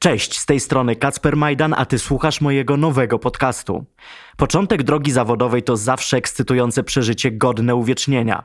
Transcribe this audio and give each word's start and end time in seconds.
Cześć, 0.00 0.38
z 0.38 0.46
tej 0.46 0.60
strony 0.60 0.96
Kacper 0.96 1.36
Majdan, 1.36 1.74
a 1.78 1.86
ty 1.86 1.98
słuchasz 1.98 2.40
mojego 2.40 2.76
nowego 2.76 3.18
podcastu. 3.18 3.84
Początek 4.36 4.82
drogi 4.82 5.12
zawodowej 5.12 5.62
to 5.62 5.76
zawsze 5.76 6.16
ekscytujące 6.16 6.82
przeżycie 6.82 7.32
godne 7.32 7.74
uwiecznienia. 7.74 8.44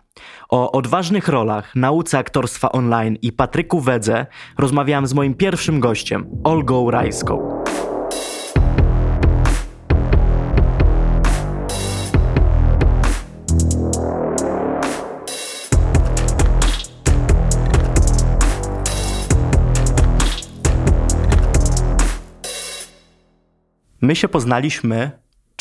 O 0.49 0.71
odważnych 0.71 1.27
rolach, 1.27 1.75
nauce 1.75 2.17
aktorstwa 2.17 2.71
online 2.71 3.17
i 3.21 3.31
Patryku 3.31 3.79
Wedze 3.79 4.25
rozmawiałem 4.57 5.07
z 5.07 5.13
moim 5.13 5.33
pierwszym 5.33 5.79
gościem, 5.79 6.29
Olgą 6.43 6.91
Rajską. 6.91 7.63
My 24.03 24.15
się 24.15 24.27
poznaliśmy 24.27 25.11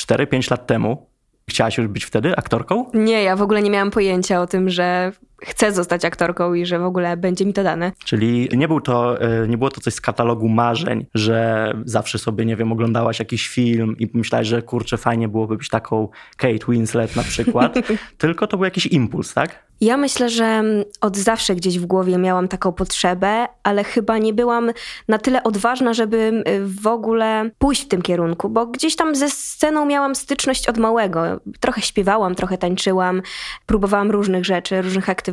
4-5 0.01 0.51
lat 0.51 0.66
temu. 0.66 1.06
Chciałaś 1.51 1.78
już 1.78 1.87
być 1.87 2.05
wtedy 2.05 2.37
aktorką? 2.37 2.91
Nie, 2.95 3.23
ja 3.23 3.37
w 3.37 3.42
ogóle 3.42 3.62
nie 3.62 3.70
miałam 3.70 3.91
pojęcia 3.91 4.41
o 4.41 4.46
tym, 4.46 4.70
że 4.70 5.12
chcę 5.42 5.73
zostać 5.73 6.05
aktorką 6.05 6.55
i 6.55 6.66
że 6.66 6.78
w 6.78 6.84
ogóle 6.84 7.16
będzie 7.16 7.46
mi 7.46 7.52
to 7.52 7.64
dane. 7.64 7.92
Czyli 8.05 8.48
nie, 8.56 8.69
był 8.69 8.80
to, 8.80 9.20
e, 9.20 9.48
nie 9.48 9.59
było 9.59 9.70
to 9.70 9.80
coś 9.80 9.95
z 9.95 10.01
katalogu 10.01 10.48
marzeń, 10.48 11.06
że 11.15 11.73
zawsze 11.84 12.18
sobie, 12.18 12.45
nie 12.45 12.56
wiem, 12.56 12.73
oglądałaś 12.73 13.18
jakiś 13.18 13.48
film 13.48 13.96
i 13.98 14.06
pomyślałaś, 14.06 14.46
że 14.46 14.62
kurczę, 14.62 14.96
fajnie 14.96 15.28
byłoby 15.28 15.56
być 15.56 15.68
taką 15.68 16.09
Kate 16.37 16.66
Winslet 16.68 17.16
na 17.16 17.23
przykład, 17.23 17.74
tylko 18.18 18.46
to 18.46 18.56
był 18.56 18.65
jakiś 18.65 18.87
impuls, 18.87 19.34
tak? 19.34 19.73
Ja 19.80 19.96
myślę, 19.96 20.28
że 20.28 20.62
od 21.01 21.16
zawsze 21.16 21.54
gdzieś 21.54 21.79
w 21.79 21.87
głowie 21.87 22.18
miałam 22.18 22.48
taką 22.48 22.73
potrzebę, 22.73 23.46
ale 23.62 23.84
chyba 23.84 24.18
nie 24.18 24.32
byłam 24.34 24.70
na 25.09 25.18
tyle 25.18 25.43
odważna, 25.43 25.95
żeby 25.95 26.45
w 26.65 26.87
ogóle 26.87 27.51
pójść 27.59 27.84
w 27.84 27.88
tym 27.88 28.02
kierunku, 28.02 28.48
bo 28.48 28.66
gdzieś 28.66 28.96
tam 28.96 29.15
ze 29.15 29.30
sceną 29.30 29.87
miałam 29.87 30.15
styczność 30.15 30.68
od 30.68 30.79
małego. 30.79 31.40
Trochę 31.60 31.82
śpiewałam, 31.82 32.35
trochę 32.35 32.59
tańczyłam, 32.59 33.23
próbowałam 33.66 34.10
różnych 34.10 34.45
rzeczy, 34.45 34.82
różnych 34.82 35.10
aktywności 35.10 35.32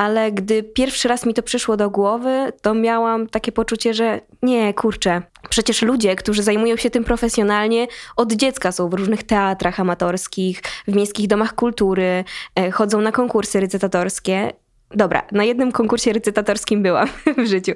ale 0.00 0.32
gdy 0.32 0.62
pierwszy 0.62 1.08
raz 1.08 1.26
mi 1.26 1.34
to 1.34 1.42
przyszło 1.42 1.76
do 1.76 1.90
głowy, 1.90 2.52
to 2.62 2.74
miałam 2.74 3.26
takie 3.26 3.52
poczucie, 3.52 3.94
że 3.94 4.20
nie, 4.42 4.74
kurczę, 4.74 5.22
przecież 5.50 5.82
ludzie, 5.82 6.16
którzy 6.16 6.42
zajmują 6.42 6.76
się 6.76 6.90
tym 6.90 7.04
profesjonalnie, 7.04 7.86
od 8.16 8.32
dziecka 8.32 8.72
są 8.72 8.88
w 8.88 8.94
różnych 8.94 9.22
teatrach 9.22 9.80
amatorskich, 9.80 10.62
w 10.88 10.94
miejskich 10.94 11.26
domach 11.26 11.54
kultury, 11.54 12.24
e, 12.54 12.70
chodzą 12.70 13.00
na 13.00 13.12
konkursy 13.12 13.60
recytatorskie 13.60 14.52
Dobra, 14.94 15.22
na 15.32 15.44
jednym 15.44 15.72
konkursie 15.72 16.12
recytatorskim 16.12 16.82
byłam 16.82 17.08
w 17.44 17.46
życiu 17.46 17.72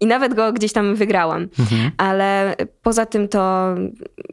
i 0.00 0.06
nawet 0.06 0.34
go 0.34 0.52
gdzieś 0.52 0.72
tam 0.72 0.94
wygrałam, 0.94 1.48
mhm. 1.58 1.90
ale 1.96 2.56
poza 2.82 3.06
tym 3.06 3.28
to 3.28 3.74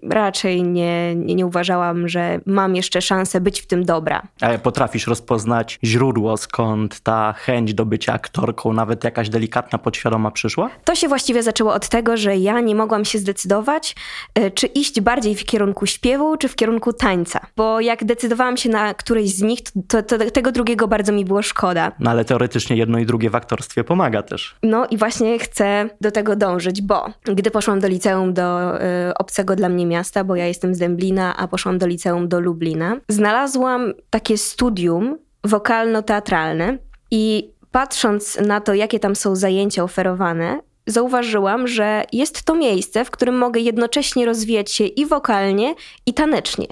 raczej 0.10 0.64
nie, 0.64 1.16
nie, 1.16 1.36
nie, 1.36 1.46
uważałam, 1.46 2.08
że 2.08 2.40
mam 2.46 2.76
jeszcze 2.76 3.02
szansę 3.02 3.42
być 3.42 3.62
w 3.62 3.68
tym 3.68 3.86
dobra. 3.86 4.22
Ale 4.42 4.60
potrafisz 4.60 5.08
rozpoznać 5.08 5.80
źródło, 5.84 6.38
skąd 6.38 7.00
ta 7.00 7.34
chęć 7.34 7.74
do 7.74 7.86
bycia 7.86 8.14
aktorką, 8.14 8.74
nawet 8.74 9.04
jakaś 9.04 9.30
delikatna, 9.30 9.80
podświadoma 9.80 10.32
przyszła? 10.32 10.70
To 10.84 10.96
się 10.96 11.08
właściwie 11.08 11.44
zaczęło 11.44 11.74
od 11.74 11.90
tego, 11.90 12.18
że 12.18 12.38
ja 12.38 12.60
nie 12.60 12.76
mogłam 12.76 13.06
się 13.06 13.20
zdecydować, 13.20 13.96
e, 14.36 14.52
czy 14.52 14.68
iść 14.68 15.02
bardziej 15.02 15.36
w 15.36 15.46
kierunku 15.46 15.86
śpiewu, 15.86 16.38
czy 16.38 16.48
w 16.48 16.56
kierunku 16.56 16.94
tańca. 16.94 17.40
Bo 17.58 17.82
jak 17.82 18.06
decydowałam 18.06 18.58
się 18.58 18.70
na 18.70 18.94
którejś 18.94 19.36
z 19.36 19.42
nich, 19.42 19.60
to, 19.88 20.04
to, 20.04 20.18
to 20.18 20.32
tego 20.32 20.52
drugiego 20.52 20.88
bardzo 20.88 21.12
mi 21.12 21.26
było 21.26 21.42
szkoda. 21.42 21.92
No 22.00 22.12
ale 22.12 22.21
ale 22.22 22.26
teoretycznie 22.26 22.78
jedno 22.78 23.00
i 23.00 23.06
drugie 23.06 23.30
w 23.30 23.36
aktorstwie 23.36 23.84
pomaga 23.84 24.24
też. 24.24 24.56
No 24.64 24.88
i 24.88 24.98
właśnie 24.98 25.40
chcę 25.40 25.90
do 26.02 26.12
tego 26.12 26.36
dążyć, 26.36 26.82
bo 26.82 27.06
gdy 27.24 27.52
poszłam 27.52 27.80
do 27.80 27.88
liceum 27.88 28.34
do 28.34 28.76
y, 28.76 29.14
obcego 29.18 29.56
dla 29.56 29.70
mnie 29.70 29.86
miasta, 29.86 30.24
bo 30.24 30.36
ja 30.36 30.48
jestem 30.48 30.76
z 30.76 30.80
Dęblina, 30.80 31.38
a 31.38 31.48
poszłam 31.48 31.78
do 31.78 31.88
liceum 31.88 32.28
do 32.28 32.40
Lublina, 32.40 32.98
znalazłam 33.10 33.94
takie 34.10 34.38
studium 34.38 35.18
wokalno-teatralne 35.44 36.78
i 37.12 37.52
patrząc 37.72 38.40
na 38.48 38.62
to, 38.62 38.74
jakie 38.74 39.00
tam 39.00 39.16
są 39.16 39.36
zajęcia 39.36 39.84
oferowane, 39.84 40.60
zauważyłam, 40.88 41.68
że 41.68 42.04
jest 42.14 42.44
to 42.44 42.56
miejsce, 42.56 43.06
w 43.06 43.12
którym 43.12 43.38
mogę 43.38 43.60
jednocześnie 43.60 44.26
rozwijać 44.26 44.72
się 44.72 44.86
i 44.86 45.06
wokalnie, 45.06 45.76
i 46.06 46.14
tanecznie. 46.14 46.68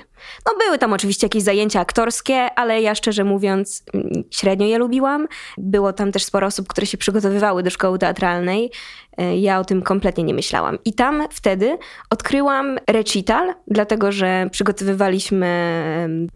No 0.46 0.54
były 0.66 0.78
tam 0.78 0.94
oczywiście 0.94 1.26
jakieś 1.26 1.44
zajęcia 1.44 1.80
aktorskie, 1.80 2.36
ale 2.56 2.82
ja 2.82 2.96
szczerze 2.96 3.24
mówiąc 3.24 3.84
mm, 3.94 4.24
średnio 4.32 4.68
je 4.68 4.78
lubiłam. 4.78 5.28
Było 5.58 5.94
tam 5.94 6.12
też 6.12 6.24
sporo 6.24 6.48
osób, 6.48 6.68
które 6.68 6.88
się 6.88 6.98
przygotowywały 6.98 7.64
do 7.64 7.70
szkoły 7.70 8.00
teatralnej. 8.00 8.72
E, 9.20 9.38
ja 9.38 9.60
o 9.60 9.66
tym 9.66 9.82
kompletnie 9.82 10.24
nie 10.24 10.34
myślałam. 10.34 10.78
I 10.86 10.94
tam 10.94 11.24
wtedy 11.32 11.78
odkryłam 12.10 12.78
recital, 12.88 13.54
dlatego 13.68 14.12
że 14.12 14.50
przygotowywaliśmy 14.52 15.50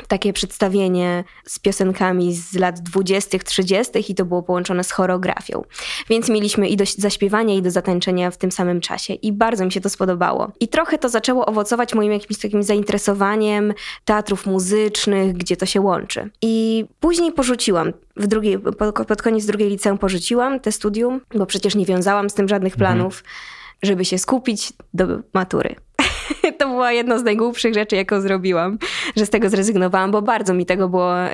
takie 0.07 0.33
przedstawienie 0.33 1.23
z 1.45 1.59
piosenkami 1.59 2.33
z 2.33 2.53
lat 2.55 2.79
20., 2.79 3.39
30. 3.39 4.11
i 4.11 4.15
to 4.15 4.25
było 4.25 4.43
połączone 4.43 4.83
z 4.83 4.91
choreografią. 4.91 5.61
Więc 6.09 6.29
mieliśmy 6.29 6.69
i 6.69 6.77
do 6.77 6.83
zaśpiewania, 6.97 7.55
i 7.55 7.61
do 7.61 7.71
zatańczenia 7.71 8.31
w 8.31 8.37
tym 8.37 8.51
samym 8.51 8.81
czasie. 8.81 9.13
I 9.13 9.31
bardzo 9.31 9.65
mi 9.65 9.71
się 9.71 9.81
to 9.81 9.89
spodobało. 9.89 10.51
I 10.59 10.67
trochę 10.67 10.97
to 10.97 11.09
zaczęło 11.09 11.45
owocować 11.45 11.93
moim 11.93 12.11
jakimś 12.11 12.39
takim 12.39 12.63
zainteresowaniem 12.63 13.72
teatrów 14.05 14.45
muzycznych, 14.45 15.33
gdzie 15.33 15.57
to 15.57 15.65
się 15.65 15.81
łączy. 15.81 16.29
I 16.41 16.85
później 16.99 17.31
porzuciłam, 17.31 17.93
w 18.15 18.27
drugiej, 18.27 18.59
pod 19.07 19.21
koniec 19.21 19.45
drugiej 19.45 19.69
liceum 19.69 19.97
porzuciłam 19.97 20.59
te 20.59 20.71
studium, 20.71 21.21
bo 21.35 21.45
przecież 21.45 21.75
nie 21.75 21.85
wiązałam 21.85 22.29
z 22.29 22.33
tym 22.33 22.47
żadnych 22.47 22.73
mhm. 22.73 22.95
planów, 22.95 23.17
mhm. 23.17 23.35
żeby 23.83 24.05
się 24.05 24.17
skupić 24.17 24.73
do 24.93 25.07
matury. 25.33 25.75
to 26.59 26.67
była 26.67 26.91
jedna 26.91 27.19
z 27.19 27.23
najgłupszych 27.23 27.73
rzeczy, 27.73 27.95
jaką 27.95 28.21
zrobiłam, 28.21 28.77
że 29.15 29.25
z 29.25 29.29
tego 29.29 29.49
zrezygnowałam, 29.49 30.11
bo 30.11 30.21
bardzo 30.21 30.53
mi 30.53 30.65
tego 30.65 30.89
było 30.89 31.25
y, 31.25 31.29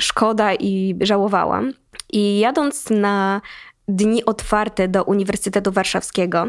szkoda 0.00 0.54
i 0.54 0.98
żałowałam. 1.00 1.72
I 2.12 2.38
jadąc 2.38 2.90
na 2.90 3.40
dni 3.88 4.24
otwarte 4.24 4.88
do 4.88 5.04
Uniwersytetu 5.04 5.72
Warszawskiego, 5.72 6.48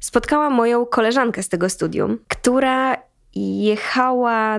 spotkałam 0.00 0.52
moją 0.52 0.86
koleżankę 0.86 1.42
z 1.42 1.48
tego 1.48 1.68
studium, 1.68 2.18
która 2.28 2.96
jechała 3.34 4.58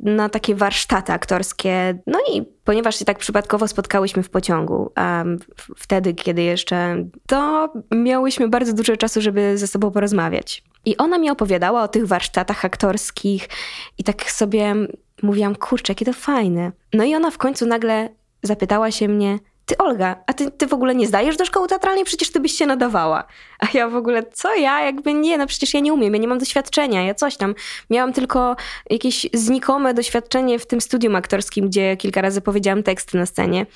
na 0.00 0.28
takie 0.28 0.54
warsztaty 0.54 1.12
aktorskie. 1.12 1.98
No 2.06 2.18
i 2.32 2.42
ponieważ 2.64 2.98
się 2.98 3.04
tak 3.04 3.18
przypadkowo 3.18 3.68
spotkałyśmy 3.68 4.22
w 4.22 4.30
pociągu, 4.30 4.92
um, 4.96 5.38
wtedy, 5.76 6.14
kiedy 6.14 6.42
jeszcze, 6.42 7.04
to 7.26 7.72
miałyśmy 7.94 8.48
bardzo 8.48 8.72
dużo 8.72 8.96
czasu, 8.96 9.20
żeby 9.20 9.58
ze 9.58 9.66
sobą 9.66 9.90
porozmawiać. 9.90 10.64
I 10.84 10.96
ona 10.96 11.18
mi 11.18 11.30
opowiadała 11.30 11.82
o 11.82 11.88
tych 11.88 12.06
warsztatach 12.06 12.64
aktorskich 12.64 13.48
i 13.98 14.04
tak 14.04 14.30
sobie 14.30 14.74
mówiłam, 15.22 15.54
kurczę, 15.54 15.90
jakie 15.90 16.04
to 16.04 16.12
fajne. 16.12 16.72
No 16.92 17.04
i 17.04 17.14
ona 17.14 17.30
w 17.30 17.38
końcu 17.38 17.66
nagle 17.66 18.08
zapytała 18.42 18.90
się 18.90 19.08
mnie, 19.08 19.38
ty 19.66 19.78
Olga, 19.78 20.16
a 20.26 20.32
ty, 20.32 20.50
ty 20.50 20.66
w 20.66 20.72
ogóle 20.72 20.94
nie 20.94 21.06
zdajesz 21.06 21.36
do 21.36 21.44
szkoły 21.44 21.68
teatralnej? 21.68 22.04
Przecież 22.04 22.30
ty 22.30 22.40
byś 22.40 22.52
się 22.52 22.66
nadawała. 22.66 23.24
A 23.58 23.66
ja 23.74 23.88
w 23.88 23.96
ogóle, 23.96 24.22
co 24.32 24.54
ja? 24.54 24.84
Jakby 24.84 25.14
nie, 25.14 25.38
no 25.38 25.46
przecież 25.46 25.74
ja 25.74 25.80
nie 25.80 25.92
umiem, 25.92 26.14
ja 26.14 26.20
nie 26.20 26.28
mam 26.28 26.38
doświadczenia, 26.38 27.02
ja 27.02 27.14
coś 27.14 27.36
tam. 27.36 27.54
Miałam 27.90 28.12
tylko 28.12 28.56
jakieś 28.90 29.26
znikome 29.34 29.94
doświadczenie 29.94 30.58
w 30.58 30.66
tym 30.66 30.80
studium 30.80 31.16
aktorskim, 31.16 31.68
gdzie 31.68 31.96
kilka 31.96 32.20
razy 32.20 32.40
powiedziałam 32.40 32.82
teksty 32.82 33.18
na 33.18 33.26
scenie. 33.26 33.66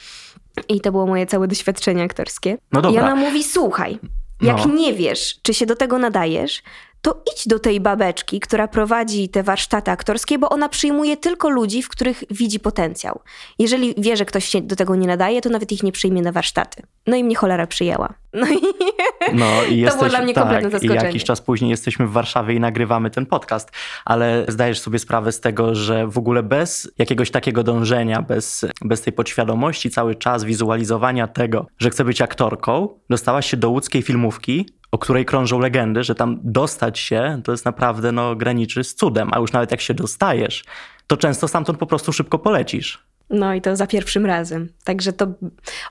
I 0.69 0.81
to 0.81 0.93
było 0.93 1.07
moje 1.07 1.27
całe 1.27 1.49
doświadczenie 1.49 2.03
aktorskie. 2.03 2.59
No 2.73 2.83
dobra. 2.83 3.01
I 3.01 3.05
ona 3.05 3.17
mówi, 3.17 3.45
słuchaj, 3.45 3.99
jak 4.41 4.67
no. 4.67 4.75
nie 4.75 4.93
wiesz, 4.93 5.41
czy 5.43 5.55
się 5.55 5.67
do 5.67 5.77
tego 5.77 5.99
nadajesz, 5.99 6.63
to 7.03 7.23
idź 7.33 7.49
do 7.49 7.59
tej 7.59 7.81
babeczki, 7.81 8.41
która 8.41 8.69
prowadzi 8.69 9.29
te 9.29 9.43
warsztaty 9.43 9.91
aktorskie, 9.91 10.39
bo 10.39 10.49
ona 10.49 10.69
przyjmuje 10.69 11.17
tylko 11.17 11.51
ludzi, 11.51 11.83
w 11.83 11.89
których 11.89 12.25
widzi 12.31 12.61
potencjał. 12.61 13.21
Jeżeli 13.59 13.95
wie, 13.99 14.17
że 14.17 14.25
ktoś 14.25 14.45
się 14.45 14.61
do 14.61 14.77
tego 14.77 14.97
nie 14.97 15.07
nadaje, 15.07 15.41
to 15.41 15.51
nawet 15.51 15.73
ich 15.73 15.83
nie 15.83 15.93
przyjmie 15.93 16.23
na 16.23 16.33
warsztaty. 16.33 16.83
No 17.07 17.17
i 17.17 17.25
mnie 17.25 17.35
cholera 17.35 17.67
przyjęła. 17.67 18.15
No 18.33 18.47
i, 18.47 18.61
no 19.35 19.47
i 19.71 19.77
jesteś, 19.77 19.93
to 19.93 19.99
było 19.99 20.11
dla 20.11 20.23
mnie 20.23 20.35
kompletne 20.35 20.63
tak, 20.63 20.73
zaskoczenie. 20.73 21.01
I 21.01 21.05
jakiś 21.05 21.25
czas 21.25 21.41
później 21.41 21.71
jesteśmy 21.71 22.07
w 22.07 22.13
Warszawie 22.13 22.55
i 22.55 22.61
nagrywamy 22.61 23.11
ten 23.11 23.27
podcast, 23.27 23.71
ale 24.05 24.45
zdajesz 24.49 24.81
sobie 24.81 24.99
sprawę 24.99 25.33
z 25.33 25.41
tego, 25.41 25.75
że 25.75 26.07
w 26.07 26.19
ogóle 26.19 26.43
bez 26.43 26.91
jakiegoś 26.99 27.31
takiego 27.31 27.63
dążenia, 27.63 28.23
bez, 28.23 28.65
bez 28.85 29.03
tej 29.03 29.13
podświadomości, 29.13 29.91
cały 29.91 30.15
czas 30.15 30.45
wizualizowania 30.45 31.27
tego, 31.27 31.67
że 31.79 31.91
chcę 31.91 32.05
być 32.05 32.23
aktorką, 32.23 32.89
dostałaś 33.11 33.51
się 33.51 33.57
do 33.57 33.71
łódzkiej 33.71 34.03
filmówki, 34.03 34.67
o 34.93 34.99
której 34.99 35.25
krążą 35.25 35.59
legendy, 35.59 36.05
że 36.05 36.15
tam 36.15 36.39
dostać 36.43 36.99
się 36.99 37.41
to 37.45 37.53
jest 37.53 37.65
naprawdę 37.65 38.13
no, 38.13 38.37
graniczy 38.37 38.85
z 38.85 38.95
cudem, 38.95 39.29
a 39.33 39.39
już 39.39 39.53
nawet 39.53 39.71
jak 39.71 39.81
się 39.81 39.95
dostajesz, 39.95 40.65
to 41.07 41.17
często 41.17 41.49
stamtąd 41.49 41.79
po 41.79 41.87
prostu 41.87 42.13
szybko 42.13 42.39
polecisz. 42.39 43.11
No 43.31 43.55
i 43.55 43.61
to 43.61 43.77
za 43.77 43.87
pierwszym 43.87 44.27
razem. 44.27 44.69
Także 44.85 45.13
to 45.13 45.27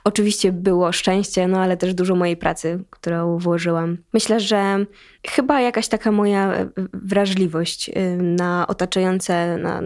oczywiście 0.04 0.52
było 0.52 0.92
szczęście, 0.92 1.48
no 1.48 1.58
ale 1.58 1.76
też 1.76 1.94
dużo 1.94 2.14
mojej 2.14 2.36
pracy, 2.36 2.84
którą 2.90 3.38
włożyłam. 3.38 3.96
Myślę, 4.12 4.40
że 4.40 4.86
chyba 5.28 5.60
jakaś 5.60 5.88
taka 5.88 6.12
moja 6.12 6.52
wrażliwość 6.92 7.88
y, 7.88 8.16
na 8.22 8.66
otaczające, 8.66 9.56
na, 9.56 9.82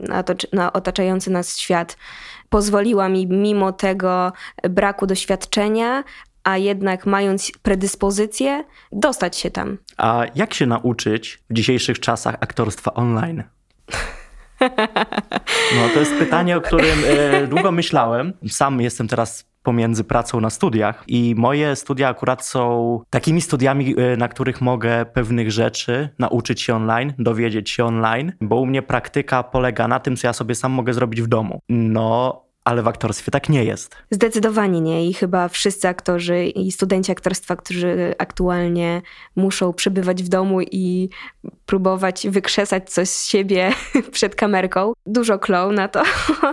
na, 0.00 0.22
to, 0.22 0.34
na 0.52 0.72
otaczający 0.72 1.30
nas 1.30 1.58
świat 1.58 1.96
pozwoliła 2.48 3.08
mi 3.08 3.26
mimo 3.26 3.72
tego 3.72 4.32
braku 4.70 5.06
doświadczenia 5.06 6.04
a 6.48 6.56
jednak 6.56 7.06
mając 7.06 7.52
predyspozycję, 7.62 8.64
dostać 8.92 9.36
się 9.36 9.50
tam. 9.50 9.78
A 9.96 10.24
jak 10.34 10.54
się 10.54 10.66
nauczyć 10.66 11.42
w 11.50 11.54
dzisiejszych 11.54 12.00
czasach 12.00 12.36
aktorstwa 12.40 12.94
online? 12.94 13.42
No 15.76 15.88
to 15.94 16.00
jest 16.00 16.14
pytanie, 16.18 16.56
o 16.56 16.60
którym 16.60 16.98
e, 17.06 17.46
długo 17.46 17.72
myślałem. 17.72 18.32
Sam 18.48 18.80
jestem 18.80 19.08
teraz 19.08 19.44
pomiędzy 19.62 20.04
pracą 20.04 20.40
na 20.40 20.50
studiach 20.50 21.04
i 21.06 21.34
moje 21.36 21.76
studia 21.76 22.08
akurat 22.08 22.46
są 22.46 23.00
takimi 23.10 23.40
studiami, 23.40 23.94
e, 23.98 24.16
na 24.16 24.28
których 24.28 24.60
mogę 24.60 25.06
pewnych 25.06 25.52
rzeczy 25.52 26.08
nauczyć 26.18 26.62
się 26.62 26.74
online, 26.74 27.12
dowiedzieć 27.18 27.70
się 27.70 27.84
online, 27.84 28.32
bo 28.40 28.56
u 28.56 28.66
mnie 28.66 28.82
praktyka 28.82 29.42
polega 29.42 29.88
na 29.88 30.00
tym, 30.00 30.16
co 30.16 30.26
ja 30.26 30.32
sobie 30.32 30.54
sam 30.54 30.72
mogę 30.72 30.92
zrobić 30.94 31.22
w 31.22 31.26
domu. 31.26 31.60
No, 31.68 32.42
ale 32.68 32.82
w 32.82 32.88
aktorstwie 32.88 33.30
tak 33.32 33.48
nie 33.48 33.64
jest. 33.64 33.96
Zdecydowanie 34.10 34.80
nie 34.80 35.08
i 35.08 35.14
chyba 35.14 35.48
wszyscy 35.48 35.88
aktorzy 35.88 36.46
i 36.46 36.72
studenci 36.72 37.12
aktorstwa, 37.12 37.56
którzy 37.56 38.14
aktualnie 38.18 39.02
muszą 39.36 39.72
przebywać 39.72 40.22
w 40.22 40.28
domu 40.28 40.60
i 40.60 41.08
próbować 41.66 42.26
wykrzesać 42.28 42.90
coś 42.90 43.08
z 43.08 43.26
siebie 43.26 43.72
przed 44.12 44.34
kamerką. 44.34 44.92
Dużo 45.06 45.38
kloł 45.38 45.72
na 45.72 45.88
to, 45.88 46.02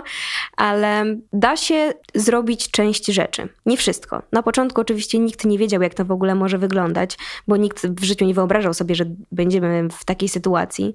ale 0.56 1.04
da 1.32 1.56
się 1.56 1.92
zrobić 2.14 2.70
część 2.70 3.06
rzeczy. 3.06 3.48
Nie 3.66 3.76
wszystko. 3.76 4.22
Na 4.32 4.42
początku 4.42 4.80
oczywiście 4.80 5.18
nikt 5.18 5.44
nie 5.44 5.58
wiedział, 5.58 5.82
jak 5.82 5.94
to 5.94 6.04
w 6.04 6.10
ogóle 6.10 6.34
może 6.34 6.58
wyglądać, 6.58 7.18
bo 7.48 7.56
nikt 7.56 7.86
w 7.86 8.04
życiu 8.04 8.24
nie 8.24 8.34
wyobrażał 8.34 8.74
sobie, 8.74 8.94
że 8.94 9.04
będziemy 9.32 9.88
w 9.92 10.04
takiej 10.04 10.28
sytuacji. 10.28 10.94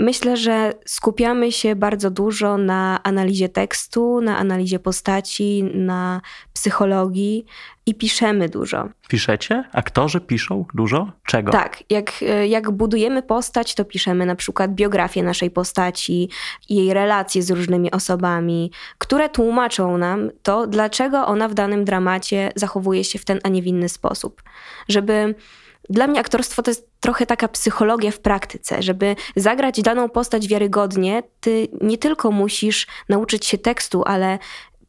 Myślę, 0.00 0.36
że 0.36 0.72
skupiamy 0.86 1.52
się 1.52 1.76
bardzo 1.76 2.10
dużo 2.10 2.58
na 2.58 3.02
analizie 3.02 3.48
tekstu, 3.48 4.20
na 4.20 4.38
analizie 4.38 4.78
postaci, 4.78 5.64
na 5.74 6.20
psychologii 6.52 7.44
i 7.86 7.94
piszemy 7.94 8.48
dużo. 8.48 8.88
Piszecie? 9.08 9.64
Aktorzy 9.72 10.20
piszą 10.20 10.64
dużo? 10.74 11.12
Czego? 11.26 11.52
Tak, 11.52 11.82
jak, 11.90 12.12
jak 12.48 12.70
budujemy 12.70 13.22
postać, 13.22 13.74
to 13.74 13.84
piszemy 13.84 14.26
na 14.26 14.36
przykład 14.36 14.74
biografię 14.74 15.22
naszej 15.22 15.50
postaci, 15.50 16.28
jej 16.68 16.94
relacje 16.94 17.42
z 17.42 17.50
różnymi 17.50 17.90
osobami, 17.90 18.70
które 18.98 19.28
tłumaczą 19.28 19.98
nam 19.98 20.30
to, 20.42 20.66
dlaczego 20.66 21.26
ona 21.26 21.48
w 21.48 21.54
danym 21.54 21.84
dramacie 21.84 22.52
zachowuje 22.56 23.04
się 23.04 23.18
w 23.18 23.24
ten, 23.24 23.40
a 23.44 23.48
nie 23.48 23.62
w 23.62 23.66
inny 23.66 23.88
sposób. 23.88 24.42
Żeby 24.88 25.34
dla 25.90 26.06
mnie 26.06 26.20
aktorstwo 26.20 26.62
to 26.62 26.70
jest 26.70 26.88
trochę 27.00 27.26
taka 27.26 27.48
psychologia 27.48 28.10
w 28.10 28.18
praktyce. 28.18 28.82
Żeby 28.82 29.16
zagrać 29.36 29.82
daną 29.82 30.08
postać 30.08 30.48
wiarygodnie, 30.48 31.22
ty 31.40 31.68
nie 31.80 31.98
tylko 31.98 32.30
musisz 32.30 32.86
nauczyć 33.08 33.46
się 33.46 33.58
tekstu, 33.58 34.02
ale 34.06 34.38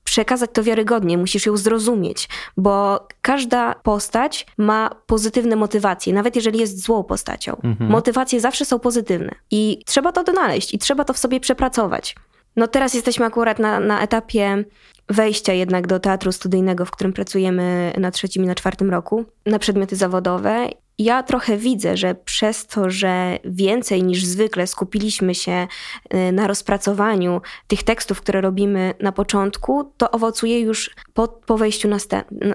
przekazać 0.04 0.50
to 0.54 0.64
wiarygodnie, 0.64 1.18
musisz 1.18 1.46
ją 1.46 1.58
zrozumieć, 1.58 2.30
bo 2.58 3.08
każda 3.22 3.76
postać 3.76 4.46
ma 4.58 4.90
pozytywne 5.06 5.56
motywacje, 5.56 6.14
nawet 6.14 6.36
jeżeli 6.36 6.60
jest 6.60 6.84
złą 6.84 7.04
postacią. 7.04 7.56
Mhm. 7.64 7.90
Motywacje 7.90 8.40
zawsze 8.40 8.66
są 8.66 8.80
pozytywne 8.80 9.32
i 9.52 9.84
trzeba 9.86 10.12
to 10.12 10.24
donaleźć 10.24 10.74
i 10.74 10.80
trzeba 10.80 11.04
to 11.04 11.14
w 11.14 11.18
sobie 11.18 11.40
przepracować. 11.40 12.16
No 12.56 12.68
teraz 12.68 12.94
jesteśmy 12.94 13.26
akurat 13.26 13.60
na, 13.60 13.80
na 13.80 14.02
etapie 14.02 14.64
wejścia 15.10 15.54
jednak 15.54 15.88
do 15.88 16.00
teatru 16.00 16.32
studyjnego, 16.32 16.86
w 16.86 16.92
którym 16.92 17.14
pracujemy 17.14 17.94
na 17.98 18.12
trzecim 18.12 18.44
i 18.44 18.48
na 18.48 18.56
czwartym 18.56 18.90
roku, 18.90 19.26
na 19.46 19.60
przedmioty 19.60 19.96
zawodowe 19.96 20.70
ja 21.00 21.24
trochę 21.24 21.58
widzę, 21.58 21.98
że 21.98 22.16
przez 22.16 22.68
to, 22.68 22.90
że 22.90 23.40
więcej 23.46 24.04
niż 24.04 24.26
zwykle 24.26 24.68
skupiliśmy 24.68 25.36
się 25.36 25.68
y, 26.14 26.32
na 26.32 26.48
rozpracowaniu 26.48 27.42
tych 27.68 27.84
tekstów, 27.84 28.22
które 28.22 28.42
robimy 28.42 28.94
na 29.00 29.12
początku, 29.12 29.94
to 29.98 30.12
owocuje 30.12 30.60
już 30.60 30.96
po, 31.14 31.28
po 31.28 31.58
wejściu 31.58 31.88
na, 31.88 31.98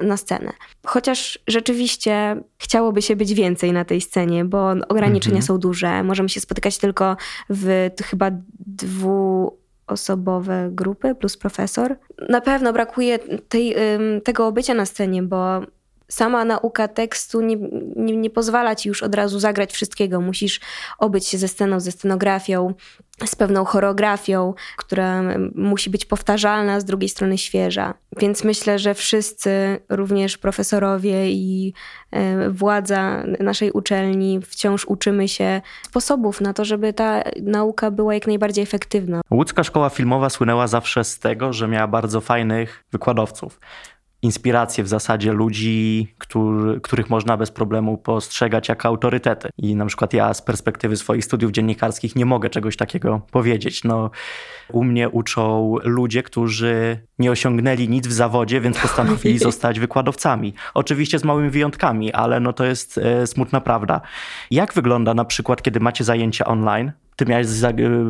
na 0.02 0.16
scenę. 0.16 0.52
Chociaż 0.86 1.38
rzeczywiście 1.46 2.36
chciałoby 2.58 3.02
się 3.02 3.16
być 3.16 3.34
więcej 3.34 3.72
na 3.72 3.84
tej 3.84 4.00
scenie, 4.00 4.44
bo 4.44 4.68
ograniczenia 4.88 5.36
mhm. 5.36 5.46
są 5.46 5.58
duże. 5.58 6.02
Możemy 6.02 6.28
się 6.28 6.40
spotykać 6.40 6.78
tylko 6.78 7.16
w 7.50 7.90
chyba 8.04 8.30
dwu 8.66 9.58
osobowe 9.86 10.68
grupy 10.72 11.14
plus 11.14 11.36
profesor. 11.36 11.96
Na 12.28 12.40
pewno 12.40 12.72
brakuje 12.72 13.18
tej, 13.48 13.74
tego 14.24 14.46
obycia 14.46 14.74
na 14.74 14.86
scenie, 14.86 15.22
bo 15.22 15.60
sama 16.08 16.44
nauka 16.44 16.88
tekstu 16.88 17.40
nie, 17.40 17.56
nie, 17.96 18.16
nie, 18.16 18.30
pozwala 18.30 18.74
ci 18.74 18.88
już 18.88 19.02
od 19.02 19.14
razu 19.14 19.38
zagrać 19.40 19.72
wszystkiego. 19.72 20.20
Musisz 20.20 20.60
obyć 20.98 21.26
się 21.26 21.38
ze 21.38 21.48
sceną, 21.48 21.80
ze 21.80 21.92
scenografią, 21.92 22.74
z 23.24 23.36
pewną 23.36 23.64
choreografią, 23.64 24.54
która 24.76 25.22
musi 25.54 25.90
być 25.90 26.04
powtarzalna, 26.04 26.80
z 26.80 26.84
drugiej 26.84 27.08
strony 27.08 27.38
świeża. 27.38 27.94
Więc 28.16 28.44
myślę, 28.44 28.78
że 28.78 28.94
wszyscy, 28.94 29.78
również 29.88 30.38
profesorowie 30.38 31.30
i 31.30 31.74
e, 32.10 32.50
władza 32.50 33.24
naszej 33.40 33.72
uczelni, 33.72 34.40
wciąż 34.40 34.84
uczymy 34.84 35.28
się 35.28 35.60
sposobów 35.82 36.40
na 36.40 36.52
to, 36.52 36.64
żeby 36.64 36.92
ta 36.92 37.22
nauka 37.42 37.90
była 37.90 38.14
jak 38.14 38.26
najbardziej 38.26 38.62
efektywna. 38.62 39.20
Łódzka 39.30 39.64
Szkoła 39.64 39.90
Filmowa 39.90 40.30
słynęła 40.30 40.66
zawsze 40.66 41.04
z 41.04 41.18
tego, 41.18 41.52
że 41.52 41.68
miała 41.68 41.86
bardzo 41.86 42.20
fajnych 42.20 42.84
wykładowców 42.92 43.60
inspiracje 44.24 44.84
w 44.84 44.88
zasadzie 44.88 45.32
ludzi, 45.32 46.14
który, 46.18 46.80
których 46.80 47.10
można 47.10 47.36
bez 47.36 47.50
problemu 47.50 47.98
postrzegać 47.98 48.68
jako 48.68 48.88
autorytety. 48.88 49.48
I 49.58 49.76
na 49.76 49.86
przykład 49.86 50.12
ja 50.12 50.34
z 50.34 50.42
perspektywy 50.42 50.96
swoich 50.96 51.24
studiów 51.24 51.52
dziennikarskich 51.52 52.16
nie 52.16 52.26
mogę 52.26 52.50
czegoś 52.50 52.76
takiego 52.76 53.20
powiedzieć. 53.30 53.84
No, 53.84 54.10
u 54.72 54.84
mnie 54.84 55.08
uczą 55.08 55.76
ludzie, 55.82 56.22
którzy 56.22 56.98
nie 57.18 57.30
osiągnęli 57.30 57.88
nic 57.88 58.06
w 58.06 58.12
zawodzie, 58.12 58.60
więc 58.60 58.78
postanowili 58.78 59.38
zostać 59.48 59.80
wykładowcami. 59.80 60.54
Oczywiście 60.74 61.18
z 61.18 61.24
małymi 61.24 61.50
wyjątkami, 61.50 62.12
ale 62.12 62.40
no 62.40 62.52
to 62.52 62.64
jest 62.64 62.98
e, 62.98 63.26
smutna 63.26 63.60
prawda. 63.60 64.00
Jak 64.50 64.74
wygląda 64.74 65.14
na 65.14 65.24
przykład, 65.24 65.62
kiedy 65.62 65.80
macie 65.80 66.04
zajęcia 66.04 66.44
online? 66.44 66.92
Ty 67.16 67.26
miałeś, 67.26 67.46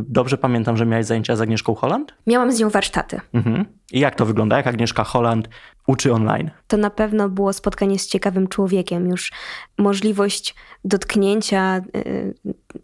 dobrze 0.08 0.38
pamiętam, 0.38 0.76
że 0.76 0.86
miałeś 0.86 1.06
zajęcia 1.06 1.36
z 1.36 1.40
Agnieszką 1.40 1.74
Holland? 1.74 2.14
Miałam 2.26 2.52
z 2.52 2.60
nią 2.60 2.70
warsztaty. 2.70 3.20
Mhm. 3.32 3.64
I 3.92 4.00
jak 4.00 4.14
to 4.14 4.26
wygląda? 4.26 4.56
Jak 4.56 4.66
Agnieszka 4.66 5.04
Holland 5.04 5.48
uczy 5.86 6.12
online? 6.12 6.50
To 6.68 6.76
na 6.76 6.90
pewno 6.90 7.28
było 7.28 7.52
spotkanie 7.52 7.98
z 7.98 8.06
ciekawym 8.06 8.48
człowiekiem. 8.48 9.08
Już 9.08 9.32
możliwość 9.78 10.54
dotknięcia 10.84 11.82
y, 11.96 12.34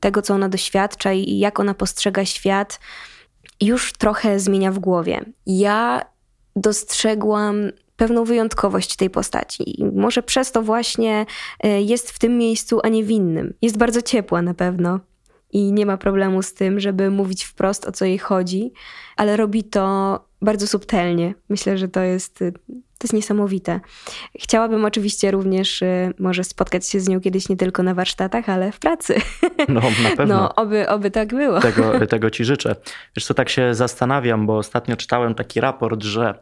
tego, 0.00 0.22
co 0.22 0.34
ona 0.34 0.49
doświadcza 0.49 1.12
i 1.12 1.38
jak 1.38 1.61
ona 1.61 1.75
postrzega 1.75 2.25
świat, 2.25 2.81
już 3.61 3.93
trochę 3.93 4.40
zmienia 4.40 4.72
w 4.72 4.78
głowie. 4.78 5.25
Ja 5.46 6.00
dostrzegłam 6.56 7.56
pewną 7.96 8.25
wyjątkowość 8.25 8.96
tej 8.96 9.11
postaci. 9.11 9.81
I 9.81 9.84
może 9.84 10.22
przez 10.22 10.52
to 10.52 10.62
właśnie 10.62 11.26
y, 11.64 11.69
jest 11.69 12.11
w 12.11 12.19
tym 12.19 12.38
miejscu, 12.38 12.81
a 12.82 12.88
nie 12.88 13.05
w 13.05 13.11
innym. 13.11 13.55
Jest 13.62 13.78
bardzo 13.78 14.02
ciepła 14.02 14.43
na 14.43 14.55
pewno 14.55 15.00
i 15.52 15.72
nie 15.72 15.86
ma 15.86 15.96
problemu 15.96 16.42
z 16.42 16.54
tym, 16.54 16.80
żeby 16.80 17.10
mówić 17.10 17.44
wprost 17.44 17.86
o 17.86 17.92
co 17.92 18.04
jej 18.04 18.19
chodzi, 18.19 18.72
ale 19.16 19.36
robi 19.36 19.64
to 19.64 20.24
bardzo 20.42 20.66
subtelnie. 20.66 21.34
Myślę, 21.48 21.78
że 21.78 21.88
to 21.88 22.00
jest, 22.00 22.44
to 23.00 23.04
jest 23.04 23.12
niesamowite. 23.12 23.80
Chciałabym 24.40 24.84
oczywiście 24.84 25.30
również 25.30 25.82
y, 25.82 26.14
może 26.19 26.44
spotkać 26.44 26.88
się 26.88 27.00
z 27.00 27.08
nią 27.08 27.20
kiedyś 27.20 27.48
nie 27.48 27.56
tylko 27.56 27.82
na 27.82 27.94
warsztatach, 27.94 28.48
ale 28.48 28.72
w 28.72 28.78
pracy. 28.78 29.14
No, 29.69 29.80
na 29.80 30.10
pewno. 30.16 30.34
No, 30.34 30.54
oby, 30.54 30.88
oby 30.88 31.10
tak 31.10 31.28
było. 31.28 31.60
Tego, 31.60 31.92
tego 32.06 32.30
ci 32.30 32.44
życzę. 32.44 32.76
Wiesz 33.16 33.24
co, 33.24 33.34
tak 33.34 33.48
się 33.48 33.74
zastanawiam, 33.74 34.46
bo 34.46 34.58
ostatnio 34.58 34.96
czytałem 34.96 35.34
taki 35.34 35.60
raport, 35.60 36.02
że 36.02 36.34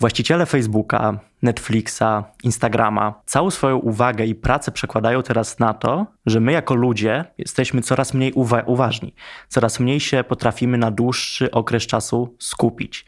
Właściciele 0.00 0.46
Facebooka, 0.46 1.18
Netflixa, 1.42 2.24
Instagrama 2.42 3.22
całą 3.26 3.50
swoją 3.50 3.76
uwagę 3.76 4.26
i 4.26 4.34
pracę 4.34 4.72
przekładają 4.72 5.22
teraz 5.22 5.58
na 5.58 5.74
to, 5.74 6.06
że 6.26 6.40
my 6.40 6.52
jako 6.52 6.74
ludzie 6.74 7.24
jesteśmy 7.38 7.82
coraz 7.82 8.14
mniej 8.14 8.32
uwa 8.32 8.62
uważni, 8.66 9.14
coraz 9.48 9.80
mniej 9.80 10.00
się 10.00 10.24
potrafimy 10.24 10.78
na 10.78 10.90
dłuższy 10.90 11.50
okres 11.50 11.86
czasu 11.86 12.36
skupić. 12.38 13.06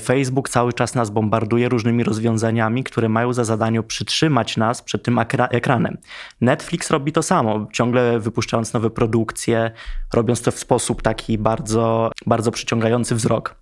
Facebook 0.00 0.48
cały 0.48 0.72
czas 0.72 0.94
nas 0.94 1.10
bombarduje 1.10 1.68
różnymi 1.68 2.04
rozwiązaniami, 2.04 2.84
które 2.84 3.08
mają 3.08 3.32
za 3.32 3.44
zadanie 3.44 3.82
przytrzymać 3.82 4.56
nas 4.56 4.82
przed 4.82 5.02
tym 5.02 5.18
ekranem. 5.50 5.98
Netflix 6.40 6.90
robi 6.90 7.12
to 7.12 7.22
samo, 7.22 7.66
ciągle 7.72 8.20
wypuszczając 8.20 8.72
nowe 8.72 8.90
produkcje, 8.90 9.70
robiąc 10.12 10.42
to 10.42 10.50
w 10.50 10.58
sposób 10.58 11.02
taki 11.02 11.38
bardzo, 11.38 12.10
bardzo 12.26 12.50
przyciągający 12.50 13.14
wzrok. 13.14 13.54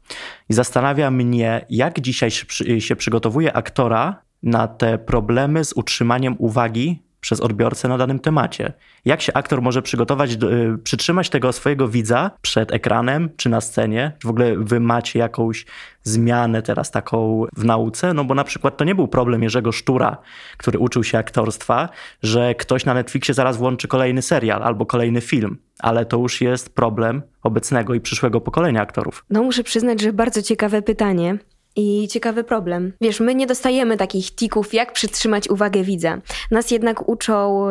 I 0.48 0.54
zastanawia 0.54 1.10
mnie, 1.10 1.66
jak 1.70 2.00
dzisiaj 2.00 2.30
się 2.78 2.96
przygotowuje 2.96 3.52
aktora 3.52 4.22
na 4.42 4.68
te 4.68 4.98
problemy 4.98 5.64
z 5.64 5.72
utrzymaniem 5.72 6.36
uwagi 6.38 7.07
przez 7.20 7.40
odbiorcę 7.40 7.88
na 7.88 7.98
danym 7.98 8.18
temacie. 8.18 8.72
Jak 9.04 9.22
się 9.22 9.32
aktor 9.34 9.62
może 9.62 9.82
przygotować, 9.82 10.36
do, 10.36 10.52
y, 10.52 10.78
przytrzymać 10.78 11.30
tego 11.30 11.52
swojego 11.52 11.88
widza 11.88 12.30
przed 12.42 12.72
ekranem 12.72 13.30
czy 13.36 13.48
na 13.48 13.60
scenie? 13.60 14.12
Czy 14.18 14.28
w 14.28 14.30
ogóle 14.30 14.56
wy 14.56 14.80
macie 14.80 15.18
jakąś 15.18 15.66
zmianę 16.02 16.62
teraz 16.62 16.90
taką 16.90 17.44
w 17.56 17.64
nauce? 17.64 18.14
No 18.14 18.24
bo 18.24 18.34
na 18.34 18.44
przykład 18.44 18.76
to 18.76 18.84
nie 18.84 18.94
był 18.94 19.08
problem 19.08 19.42
Jerzego 19.42 19.72
Sztura, 19.72 20.16
który 20.56 20.78
uczył 20.78 21.04
się 21.04 21.18
aktorstwa, 21.18 21.88
że 22.22 22.54
ktoś 22.54 22.84
na 22.84 22.94
Netflixie 22.94 23.34
zaraz 23.34 23.56
włączy 23.56 23.88
kolejny 23.88 24.22
serial 24.22 24.62
albo 24.62 24.86
kolejny 24.86 25.20
film, 25.20 25.58
ale 25.78 26.06
to 26.06 26.18
już 26.18 26.40
jest 26.40 26.74
problem 26.74 27.22
obecnego 27.42 27.94
i 27.94 28.00
przyszłego 28.00 28.40
pokolenia 28.40 28.82
aktorów. 28.82 29.24
No 29.30 29.42
muszę 29.42 29.62
przyznać, 29.62 30.00
że 30.00 30.12
bardzo 30.12 30.42
ciekawe 30.42 30.82
pytanie. 30.82 31.38
I 31.78 32.08
ciekawy 32.08 32.44
problem. 32.44 32.92
Wiesz, 33.00 33.20
my 33.20 33.34
nie 33.34 33.46
dostajemy 33.46 33.96
takich 33.96 34.34
tików, 34.34 34.74
jak 34.74 34.92
przytrzymać 34.92 35.50
uwagę 35.50 35.82
widza. 35.82 36.18
Nas 36.50 36.70
jednak 36.70 37.08
uczą 37.08 37.68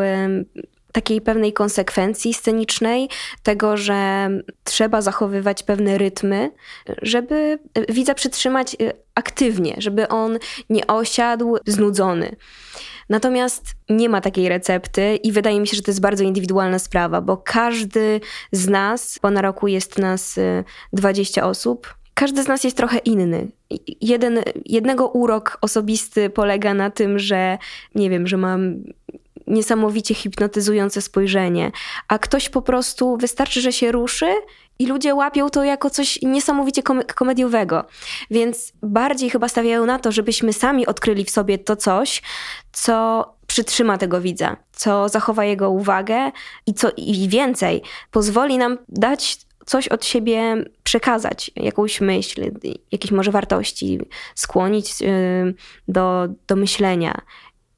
takiej 0.92 1.22
pewnej 1.22 1.54
konsekwencji 1.54 2.34
scenicznej, 2.34 3.10
tego, 3.44 3.78
że 3.78 4.30
trzeba 4.64 5.02
zachowywać 5.02 5.64
pewne 5.64 5.98
rytmy, 5.98 6.52
żeby 7.02 7.60
widza 7.90 8.14
przytrzymać 8.14 8.76
y, 8.82 8.94
aktywnie, 9.16 9.76
żeby 9.78 10.08
on 10.08 10.40
nie 10.70 10.88
osiadł 10.88 11.58
znudzony. 11.66 12.36
Natomiast 13.10 13.64
nie 13.90 14.10
ma 14.10 14.22
takiej 14.22 14.50
recepty 14.50 15.16
i 15.16 15.32
wydaje 15.32 15.60
mi 15.60 15.68
się, 15.68 15.76
że 15.76 15.82
to 15.82 15.92
jest 15.92 16.02
bardzo 16.02 16.24
indywidualna 16.24 16.80
sprawa, 16.80 17.22
bo 17.22 17.38
każdy 17.38 18.22
z 18.52 18.68
nas, 18.68 19.20
bo 19.22 19.32
na 19.32 19.42
roku 19.42 19.68
jest 19.68 19.98
nas 19.98 20.40
20 20.94 21.42
y, 21.42 21.46
osób, 21.46 21.98
każdy 22.18 22.44
z 22.44 22.48
nas 22.48 22.64
jest 22.64 22.78
trochę 22.78 22.98
inny. 22.98 23.48
Jeden, 24.02 24.44
jednego 24.66 25.08
urok 25.08 25.58
osobisty 25.62 26.30
polega 26.30 26.74
na 26.74 26.90
tym, 26.90 27.20
że 27.20 27.58
nie 27.96 28.10
wiem, 28.10 28.28
że 28.28 28.38
mam 28.38 28.76
niesamowicie 29.48 30.16
hipnotyzujące 30.16 31.02
spojrzenie, 31.02 31.72
a 32.08 32.20
ktoś 32.20 32.50
po 32.50 32.62
prostu 32.62 33.18
wystarczy, 33.18 33.62
że 33.62 33.74
się 33.74 33.92
ruszy 33.92 34.26
i 34.80 34.88
ludzie 34.88 35.16
łapią 35.16 35.50
to 35.50 35.64
jako 35.64 35.90
coś 35.90 36.22
niesamowicie 36.22 36.84
kom 36.84 37.02
komediowego. 37.16 37.86
Więc 38.32 38.74
bardziej 38.84 39.30
chyba 39.30 39.50
stawiają 39.50 39.86
na 39.86 40.00
to, 40.00 40.12
żebyśmy 40.12 40.54
sami 40.54 40.88
odkryli 40.88 41.26
w 41.26 41.30
sobie 41.30 41.58
to 41.58 41.76
coś, 41.76 42.22
co 42.72 43.26
przytrzyma 43.48 43.98
tego 43.98 44.22
widza, 44.22 44.58
co 44.72 45.10
zachowa 45.10 45.46
jego 45.46 45.70
uwagę 45.70 46.32
i 46.66 46.74
co 46.74 46.92
i 46.98 47.30
więcej, 47.30 47.82
pozwoli 48.12 48.58
nam 48.58 48.78
dać 48.90 49.47
coś 49.68 49.88
od 49.88 50.06
siebie 50.06 50.64
przekazać, 50.84 51.52
jakąś 51.56 52.02
myśl, 52.02 52.52
jakieś 52.92 53.12
może 53.12 53.32
wartości, 53.32 54.00
skłonić 54.36 55.02
y, 55.02 55.54
do, 55.88 56.28
do 56.48 56.56
myślenia. 56.56 57.22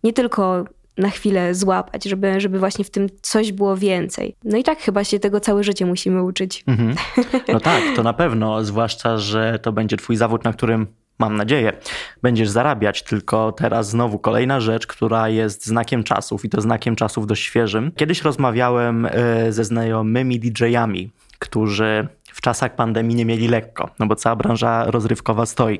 Nie 0.03 0.13
tylko 0.13 0.65
na 0.97 1.09
chwilę 1.09 1.55
złapać, 1.55 2.03
żeby, 2.03 2.41
żeby 2.41 2.59
właśnie 2.59 2.85
w 2.85 2.89
tym 2.89 3.07
coś 3.21 3.51
było 3.51 3.77
więcej. 3.77 4.35
No 4.43 4.57
i 4.57 4.63
tak 4.63 4.79
chyba 4.79 5.03
się 5.03 5.19
tego 5.19 5.39
całe 5.39 5.63
życie 5.63 5.85
musimy 5.85 6.23
uczyć. 6.23 6.63
Mhm. 6.67 6.95
No 7.53 7.59
tak, 7.59 7.83
to 7.95 8.03
na 8.03 8.13
pewno, 8.13 8.63
zwłaszcza, 8.63 9.17
że 9.17 9.59
to 9.59 9.71
będzie 9.71 9.97
twój 9.97 10.15
zawód, 10.15 10.43
na 10.43 10.53
którym 10.53 10.87
mam 11.19 11.35
nadzieję, 11.35 11.73
będziesz 12.21 12.49
zarabiać. 12.49 13.03
Tylko 13.03 13.51
teraz 13.51 13.89
znowu 13.89 14.19
kolejna 14.19 14.59
rzecz, 14.59 14.87
która 14.87 15.29
jest 15.29 15.65
znakiem 15.65 16.03
czasów 16.03 16.45
i 16.45 16.49
to 16.49 16.61
znakiem 16.61 16.95
czasów 16.95 17.27
dość 17.27 17.43
świeżym. 17.43 17.91
Kiedyś 17.95 18.21
rozmawiałem 18.21 19.05
e, 19.05 19.51
ze 19.51 19.63
znajomymi 19.63 20.39
DJ-ami, 20.39 21.09
którzy 21.39 22.07
w 22.33 22.41
czasach 22.41 22.75
pandemii 22.75 23.15
nie 23.15 23.25
mieli 23.25 23.47
lekko, 23.47 23.89
no 23.99 24.05
bo 24.05 24.15
cała 24.15 24.35
branża 24.35 24.91
rozrywkowa 24.91 25.45
stoi. 25.45 25.79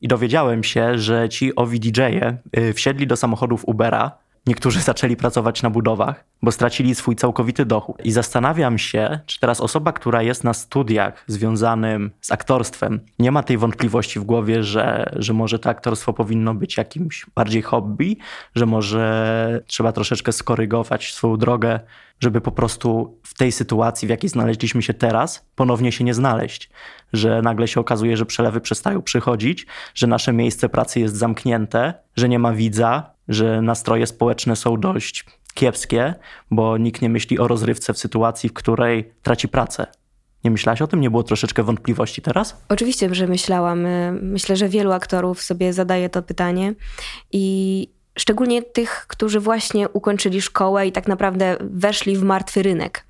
I 0.00 0.08
dowiedziałem 0.08 0.64
się, 0.64 0.98
że 0.98 1.28
ci 1.28 1.56
owi 1.56 1.80
DJ-e 1.80 2.38
e, 2.52 2.72
wsiedli 2.72 3.06
do 3.06 3.16
samochodów 3.16 3.64
Ubera 3.68 4.18
Niektórzy 4.46 4.80
zaczęli 4.90 5.16
pracować 5.16 5.62
na 5.62 5.70
budowach, 5.70 6.24
bo 6.42 6.52
stracili 6.52 6.94
swój 6.94 7.16
całkowity 7.16 7.64
dochód. 7.64 7.96
I 8.04 8.12
zastanawiam 8.12 8.78
się, 8.78 9.20
czy 9.26 9.40
teraz 9.40 9.60
osoba, 9.60 9.92
która 9.92 10.22
jest 10.22 10.44
na 10.44 10.54
studiach 10.54 11.24
związanym 11.26 12.10
z 12.20 12.32
aktorstwem, 12.32 13.00
nie 13.18 13.32
ma 13.32 13.42
tej 13.42 13.58
wątpliwości 13.58 14.20
w 14.20 14.24
głowie, 14.24 14.62
że, 14.62 15.12
że 15.16 15.32
może 15.32 15.58
to 15.58 15.70
aktorstwo 15.70 16.12
powinno 16.12 16.54
być 16.54 16.76
jakimś 16.76 17.26
bardziej 17.34 17.62
hobby, 17.62 18.18
że 18.54 18.66
może 18.66 19.62
trzeba 19.66 19.92
troszeczkę 19.92 20.32
skorygować 20.32 21.12
swoją 21.12 21.36
drogę, 21.36 21.80
żeby 22.20 22.40
po 22.40 22.52
prostu 22.52 23.18
w 23.22 23.34
tej 23.34 23.52
sytuacji, 23.52 24.06
w 24.06 24.10
jakiej 24.10 24.30
znaleźliśmy 24.30 24.82
się 24.82 24.94
teraz, 24.94 25.46
ponownie 25.54 25.92
się 25.92 26.04
nie 26.04 26.14
znaleźć. 26.14 26.70
Że 27.12 27.42
nagle 27.42 27.68
się 27.68 27.80
okazuje, 27.80 28.16
że 28.16 28.26
przelewy 28.26 28.60
przestają 28.60 29.02
przychodzić, 29.02 29.66
że 29.94 30.06
nasze 30.06 30.32
miejsce 30.32 30.68
pracy 30.68 31.00
jest 31.00 31.16
zamknięte, 31.16 31.94
że 32.16 32.28
nie 32.28 32.38
ma 32.38 32.52
widza, 32.52 33.11
że 33.28 33.62
nastroje 33.62 34.06
społeczne 34.06 34.56
są 34.56 34.80
dość 34.80 35.24
kiepskie, 35.54 36.14
bo 36.50 36.78
nikt 36.78 37.02
nie 37.02 37.08
myśli 37.08 37.38
o 37.38 37.48
rozrywce 37.48 37.94
w 37.94 37.98
sytuacji, 37.98 38.48
w 38.48 38.52
której 38.52 39.12
traci 39.22 39.48
pracę. 39.48 39.86
Nie 40.44 40.50
myślałaś 40.50 40.82
o 40.82 40.86
tym? 40.86 41.00
Nie 41.00 41.10
było 41.10 41.22
troszeczkę 41.22 41.62
wątpliwości 41.62 42.22
teraz? 42.22 42.64
Oczywiście, 42.68 43.14
że 43.14 43.26
myślałam. 43.26 43.86
Myślę, 44.22 44.56
że 44.56 44.68
wielu 44.68 44.92
aktorów 44.92 45.42
sobie 45.42 45.72
zadaje 45.72 46.08
to 46.08 46.22
pytanie 46.22 46.74
i 47.32 47.88
szczególnie 48.18 48.62
tych, 48.62 49.04
którzy 49.08 49.40
właśnie 49.40 49.88
ukończyli 49.88 50.42
szkołę 50.42 50.86
i 50.86 50.92
tak 50.92 51.08
naprawdę 51.08 51.56
weszli 51.60 52.16
w 52.16 52.22
martwy 52.22 52.62
rynek. 52.62 53.04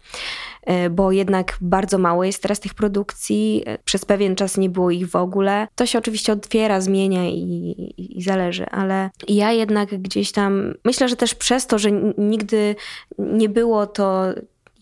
E, 0.62 0.90
bo 0.90 1.12
jednak 1.12 1.56
bardzo 1.60 1.98
mało 1.98 2.24
jest 2.24 2.42
teraz 2.42 2.60
tych 2.60 2.74
produkcji. 2.74 3.62
E, 3.66 3.78
przez 3.78 4.04
pewien 4.04 4.36
czas 4.36 4.56
nie 4.56 4.70
było 4.70 4.90
ich 4.90 5.10
w 5.10 5.16
ogóle. 5.16 5.68
To 5.74 5.86
się 5.86 5.98
oczywiście 5.98 6.32
otwiera, 6.32 6.80
zmienia 6.80 7.28
i, 7.28 7.34
i, 7.38 8.18
i 8.18 8.22
zależy, 8.22 8.66
ale 8.66 9.10
ja 9.28 9.52
jednak 9.52 10.02
gdzieś 10.02 10.32
tam 10.32 10.74
myślę, 10.84 11.08
że 11.08 11.16
też 11.16 11.34
przez 11.34 11.66
to, 11.66 11.78
że 11.78 11.92
nigdy 12.18 12.76
nie 13.18 13.48
było 13.48 13.86
to 13.86 14.24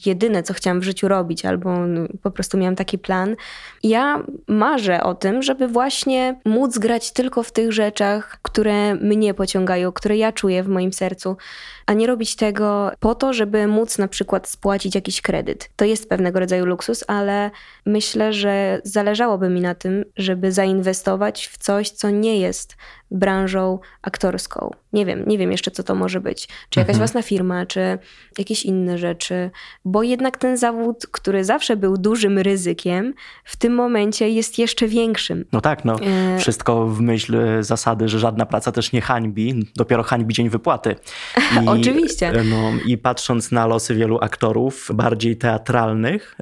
jedyne, 0.07 0.43
co 0.43 0.55
chciałam 0.55 0.81
w 0.81 0.85
życiu 0.85 1.09
robić, 1.09 1.45
albo 1.45 1.75
po 2.23 2.31
prostu 2.31 2.59
miałam 2.59 2.77
taki 2.77 2.99
plan. 2.99 3.37
Ja 3.83 4.23
marzę 4.49 5.03
o 5.03 5.15
tym, 5.15 5.43
żeby 5.43 5.69
właśnie 5.69 6.41
móc 6.45 6.79
grać 6.79 7.13
tylko 7.13 7.43
w 7.43 7.53
tych 7.53 7.73
rzeczach, 7.73 8.39
które 8.43 8.95
mnie 8.95 9.35
pociągają, 9.35 9.93
które 9.93 10.17
ja 10.17 10.33
czuję 10.33 10.63
w 10.63 10.69
moim 10.69 10.93
sercu 10.93 11.37
a 11.91 11.93
nie 11.93 12.07
robić 12.07 12.37
tego 12.37 12.91
po 13.01 13.15
to, 13.15 13.33
żeby 13.33 13.67
móc 13.67 13.99
na 13.99 14.09
przykład 14.09 14.49
spłacić 14.49 14.95
jakiś 14.95 15.23
kredyt. 15.23 15.71
To 15.77 15.85
jest 15.85 16.09
pewnego 16.09 16.41
rodzaju 16.41 16.67
luksus, 16.67 17.05
ale 17.07 17.51
myślę, 17.87 18.33
że 18.33 18.81
zależałoby 18.85 19.49
mi 19.49 19.61
na 19.61 19.75
tym, 19.75 20.05
żeby 20.17 20.53
zainwestować 20.53 21.47
w 21.47 21.59
coś, 21.59 21.91
co 21.91 22.11
nie 22.11 22.41
jest 22.41 22.77
branżą 23.11 23.79
aktorską. 24.03 24.71
Nie 24.93 25.07
wiem, 25.07 25.25
nie 25.27 25.39
wiem 25.39 25.53
jeszcze, 25.53 25.71
co 25.71 25.83
to 25.83 25.95
może 25.95 26.21
być. 26.21 26.49
Czy 26.69 26.81
jakaś 26.81 26.95
mhm. 26.95 26.99
własna 26.99 27.23
firma, 27.23 27.67
czy 27.67 27.99
jakieś 28.39 28.65
inne 28.65 28.99
rzeczy, 28.99 29.51
bo 29.85 30.03
jednak 30.03 30.37
ten 30.37 30.57
zawód, 30.57 31.07
który 31.11 31.45
zawsze 31.45 31.77
był 31.77 31.97
dużym 31.97 32.39
ryzykiem, 32.39 33.15
w 33.45 33.57
tym 33.57 33.75
momencie 33.75 34.31
jest 34.31 34.59
jeszcze 34.59 34.89
większym. 34.89 35.45
No 35.53 35.61
tak, 35.61 35.85
no. 35.85 35.97
E... 36.01 36.39
Wszystko 36.39 36.87
w 36.87 37.01
myśl 37.01 37.37
zasady, 37.61 38.09
że 38.09 38.19
żadna 38.19 38.47
praca 38.47 38.73
też 38.73 38.93
nie 38.93 39.01
hańbi, 39.01 39.71
dopiero 39.77 40.03
hańbi 40.03 40.35
dzień 40.35 40.49
wypłaty. 40.49 40.97
I 41.65 41.69
Oczywiście. 41.69 42.33
No, 42.51 42.73
I 42.87 42.99
patrząc 42.99 43.53
na 43.53 43.67
losy 43.67 43.95
wielu 43.95 44.19
aktorów, 44.21 44.89
bardziej 44.95 45.37
teatralnych, 45.37 46.37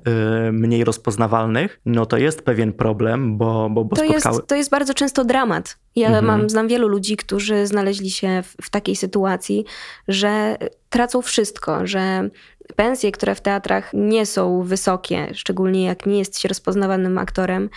y, 0.49 0.53
mniej 0.53 0.85
rozpoznawalnych, 0.85 1.81
no 1.87 2.07
to 2.07 2.17
jest 2.17 2.43
pewien 2.43 2.73
problem, 2.73 3.39
bo, 3.39 3.71
bo, 3.71 3.85
bo 3.85 3.97
to 3.97 4.05
spotkały... 4.05 4.37
Jest, 4.37 4.49
to 4.49 4.55
jest 4.55 4.71
bardzo 4.71 4.95
często 4.95 5.25
dramat. 5.25 5.79
Ja 5.99 6.09
mhm. 6.09 6.25
mam, 6.25 6.51
znam 6.51 6.69
wielu 6.69 6.89
ludzi, 6.89 7.17
którzy 7.17 7.67
znaleźli 7.67 8.11
się 8.11 8.43
w, 8.43 8.67
w 8.67 8.71
takiej 8.71 8.97
sytuacji, 8.97 9.65
że 10.09 10.57
tracą 10.91 11.23
wszystko, 11.23 11.87
że 11.87 12.31
pensje, 12.77 13.13
które 13.13 13.35
w 13.35 13.41
teatrach 13.41 13.91
nie 13.95 14.27
są 14.27 14.63
wysokie, 14.63 15.29
szczególnie 15.35 15.85
jak 15.85 16.07
nie 16.07 16.19
jest 16.19 16.39
się 16.39 16.49
rozpoznawanym 16.49 17.19
aktorem, 17.19 17.71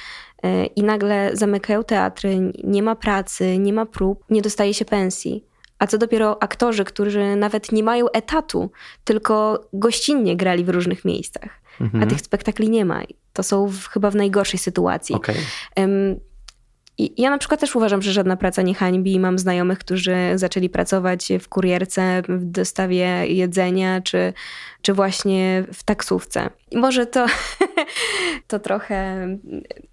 y, 0.45 0.65
i 0.65 0.83
nagle 0.83 1.31
zamykają 1.33 1.83
teatry, 1.83 2.51
nie 2.63 2.83
ma 2.83 2.95
pracy, 2.95 3.57
nie 3.57 3.73
ma 3.73 3.85
prób, 3.85 4.23
nie 4.29 4.41
dostaje 4.41 4.73
się 4.73 4.85
pensji. 4.85 5.45
A 5.79 5.87
co 5.87 5.97
dopiero 5.97 6.43
aktorzy, 6.43 6.85
którzy 6.85 7.35
nawet 7.35 7.71
nie 7.71 7.83
mają 7.83 8.05
etatu, 8.09 8.71
tylko 9.03 9.65
gościnnie 9.73 10.37
grali 10.37 10.63
w 10.63 10.69
różnych 10.69 11.05
miejscach. 11.05 11.61
Mhm. 11.81 12.03
A 12.03 12.07
tych 12.07 12.21
spektakli 12.21 12.69
nie 12.69 12.85
ma. 12.85 13.01
To 13.33 13.43
są 13.43 13.67
w, 13.67 13.87
chyba 13.87 14.11
w 14.11 14.15
najgorszej 14.15 14.59
sytuacji. 14.59 15.15
Okay. 15.15 15.35
Um, 15.77 16.19
ja 17.17 17.29
na 17.29 17.37
przykład 17.37 17.59
też 17.59 17.75
uważam, 17.75 18.01
że 18.01 18.13
żadna 18.13 18.37
praca 18.37 18.61
nie 18.61 18.75
hańbi. 18.75 19.19
Mam 19.19 19.39
znajomych, 19.39 19.79
którzy 19.79 20.15
zaczęli 20.35 20.69
pracować 20.69 21.29
w 21.39 21.49
kurierce, 21.49 22.21
w 22.29 22.45
dostawie 22.45 23.05
jedzenia, 23.27 24.01
czy, 24.01 24.33
czy 24.81 24.93
właśnie 24.93 25.63
w 25.73 25.83
taksówce. 25.83 26.49
I 26.71 26.77
może 26.77 27.05
to, 27.05 27.25
to 28.47 28.59
trochę 28.59 29.27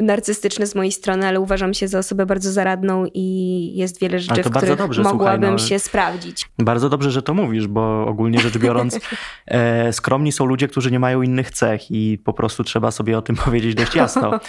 narcystyczne 0.01 0.67
z 0.67 0.75
mojej 0.75 0.93
strony, 0.93 1.27
ale 1.27 1.41
uważam 1.41 1.75
się 1.75 1.89
za 1.89 1.99
osobę 1.99 2.27
bardzo 2.27 2.53
zaradną 2.53 3.07
i 3.15 3.73
jest 3.75 4.01
wiele 4.01 4.19
rzeczy, 4.19 4.43
w 4.43 4.51
których 4.51 4.77
dobrze, 4.77 5.03
mogłabym 5.03 5.41
słuchaj, 5.41 5.53
no, 5.53 5.69
się 5.69 5.79
sprawdzić. 5.79 6.51
Bardzo 6.59 6.89
dobrze, 6.89 7.11
że 7.11 7.23
to 7.23 7.35
mówisz, 7.35 7.67
bo 7.67 8.07
ogólnie 8.07 8.41
rzecz 8.41 8.59
biorąc 8.59 8.99
e, 9.47 9.93
skromni 9.93 10.33
są 10.33 10.45
ludzie, 10.45 10.69
którzy 10.69 10.91
nie 10.91 10.99
mają 10.99 11.23
innych 11.23 11.51
cech 11.51 11.91
i 11.91 12.19
po 12.25 12.33
prostu 12.33 12.65
trzeba 12.65 12.91
sobie 12.91 13.19
o 13.19 13.23
tym 13.23 13.37
powiedzieć 13.45 13.75
dość 13.75 13.95
jasno. 13.95 14.41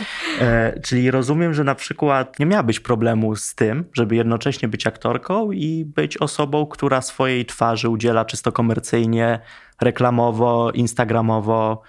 E, 0.41 0.79
czyli 0.79 1.11
rozumiem, 1.11 1.53
że 1.53 1.63
na 1.63 1.75
przykład 1.75 2.39
nie 2.39 2.45
miałabyś 2.45 2.79
problemu 2.79 3.35
z 3.35 3.55
tym, 3.55 3.85
żeby 3.93 4.15
jednocześnie 4.15 4.67
być 4.67 4.87
aktorką 4.87 5.51
i 5.51 5.85
być 5.85 6.17
osobą, 6.17 6.65
która 6.65 7.01
swojej 7.01 7.45
twarzy 7.45 7.89
udziela 7.89 8.25
czysto 8.25 8.51
komercyjnie 8.51 9.39
reklamowo, 9.81 10.71
instagramowo, 10.71 11.81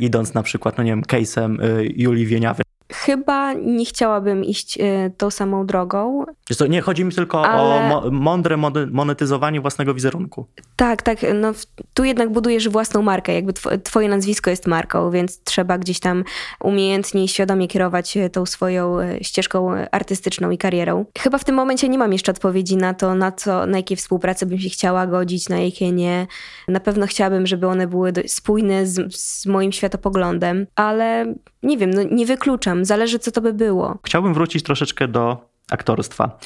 idąc 0.00 0.34
na 0.34 0.42
przykład, 0.42 0.78
no 0.78 0.84
nie 0.84 0.90
wiem, 0.90 1.02
case'em 1.02 1.64
y, 1.64 1.92
Julii 1.96 2.26
Wieniawy. 2.26 2.62
Chyba 2.92 3.52
nie 3.52 3.84
chciałabym 3.84 4.44
iść 4.44 4.78
y, 4.78 5.12
tą 5.16 5.30
samą 5.30 5.66
drogą. 5.66 6.24
To, 6.58 6.66
nie, 6.66 6.80
chodzi 6.80 7.04
mi 7.04 7.12
tylko 7.12 7.46
ale... 7.46 7.94
o 7.96 8.10
mądre 8.10 8.56
monetyzowanie 8.90 9.60
własnego 9.60 9.94
wizerunku. 9.94 10.46
Tak, 10.76 11.02
tak. 11.02 11.18
No, 11.34 11.52
tu 11.94 12.04
jednak 12.04 12.32
budujesz 12.32 12.68
własną 12.68 13.02
markę. 13.02 13.34
Jakby 13.34 13.52
twoje 13.84 14.08
nazwisko 14.08 14.50
jest 14.50 14.66
marką, 14.66 15.10
więc 15.10 15.42
trzeba 15.42 15.78
gdzieś 15.78 16.00
tam 16.00 16.24
umiejętnie 16.60 17.24
i 17.24 17.28
świadomie 17.28 17.68
kierować 17.68 18.18
tą 18.32 18.46
swoją 18.46 18.96
ścieżką 19.22 19.70
artystyczną 19.90 20.50
i 20.50 20.58
karierą. 20.58 21.04
Chyba 21.18 21.38
w 21.38 21.44
tym 21.44 21.54
momencie 21.54 21.88
nie 21.88 21.98
mam 21.98 22.12
jeszcze 22.12 22.32
odpowiedzi 22.32 22.76
na 22.76 22.94
to, 22.94 23.14
na, 23.14 23.32
co, 23.32 23.66
na 23.66 23.76
jakie 23.76 23.96
współprace 23.96 24.46
bym 24.46 24.58
się 24.58 24.68
chciała 24.68 25.06
godzić, 25.06 25.48
na 25.48 25.58
jakie 25.58 25.92
nie. 25.92 26.26
Na 26.68 26.80
pewno 26.80 27.06
chciałabym, 27.06 27.46
żeby 27.46 27.66
one 27.66 27.86
były 27.86 28.12
spójne 28.26 28.86
z, 28.86 29.16
z 29.16 29.46
moim 29.46 29.72
światopoglądem, 29.72 30.66
ale 30.74 31.34
nie 31.62 31.78
wiem, 31.78 31.90
no 31.90 32.02
nie 32.02 32.26
wykluczam, 32.26 32.79
zależy 32.84 33.18
co 33.18 33.30
to 33.30 33.40
by 33.40 33.52
było. 33.52 33.98
Chciałbym 34.06 34.34
wrócić 34.34 34.62
troszeczkę 34.62 35.08
do 35.08 35.50
aktorstwa, 35.70 36.38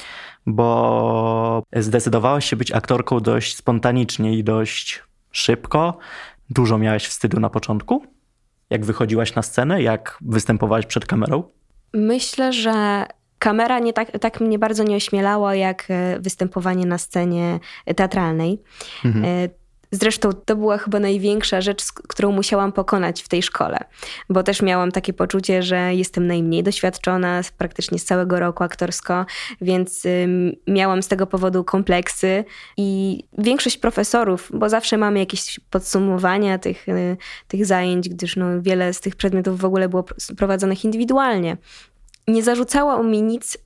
bo 0.45 1.63
zdecydowałaś 1.75 2.49
się 2.49 2.55
być 2.55 2.71
aktorką 2.71 3.19
dość 3.19 3.55
spontanicznie 3.55 4.37
i 4.37 4.43
dość 4.43 5.03
szybko. 5.31 5.97
Dużo 6.49 6.77
miałaś 6.77 7.07
wstydu 7.07 7.39
na 7.39 7.49
początku? 7.49 8.05
Jak 8.69 8.85
wychodziłaś 8.85 9.35
na 9.35 9.41
scenę, 9.41 9.81
jak 9.81 10.17
występowałaś 10.21 10.85
przed 10.85 11.05
kamerą? 11.05 11.43
Myślę, 11.93 12.53
że 12.53 13.05
kamera 13.39 13.79
nie 13.79 13.93
tak, 13.93 14.19
tak 14.19 14.41
mnie 14.41 14.59
bardzo 14.59 14.83
nie 14.83 14.95
ośmielała, 14.95 15.55
jak 15.55 15.85
e, 15.89 16.19
występowanie 16.19 16.85
na 16.85 16.97
scenie 16.97 17.59
teatralnej. 17.95 18.61
Mhm. 19.05 19.49
Zresztą 19.91 20.33
to 20.33 20.55
była 20.55 20.77
chyba 20.77 20.99
największa 20.99 21.61
rzecz, 21.61 21.83
którą 21.93 22.31
musiałam 22.31 22.71
pokonać 22.71 23.23
w 23.23 23.27
tej 23.27 23.43
szkole, 23.43 23.77
bo 24.29 24.43
też 24.43 24.61
miałam 24.61 24.91
takie 24.91 25.13
poczucie, 25.13 25.63
że 25.63 25.95
jestem 25.95 26.27
najmniej 26.27 26.63
doświadczona 26.63 27.41
praktycznie 27.57 27.99
z 27.99 28.05
całego 28.05 28.39
roku 28.39 28.63
aktorsko, 28.63 29.25
więc 29.61 30.03
miałam 30.67 31.03
z 31.03 31.07
tego 31.07 31.27
powodu 31.27 31.63
kompleksy 31.63 32.45
i 32.77 33.19
większość 33.37 33.77
profesorów, 33.77 34.51
bo 34.53 34.69
zawsze 34.69 34.97
mamy 34.97 35.19
jakieś 35.19 35.59
podsumowania 35.69 36.57
tych, 36.57 36.89
y, 36.89 37.17
tych 37.47 37.65
zajęć, 37.65 38.09
gdyż 38.09 38.35
no, 38.35 38.61
wiele 38.61 38.93
z 38.93 39.01
tych 39.01 39.15
przedmiotów 39.15 39.59
w 39.59 39.65
ogóle 39.65 39.89
było 39.89 40.05
prowadzonych 40.37 40.85
indywidualnie, 40.85 41.57
nie 42.27 42.43
zarzucała 42.43 43.03
mi 43.03 43.21
nic 43.21 43.57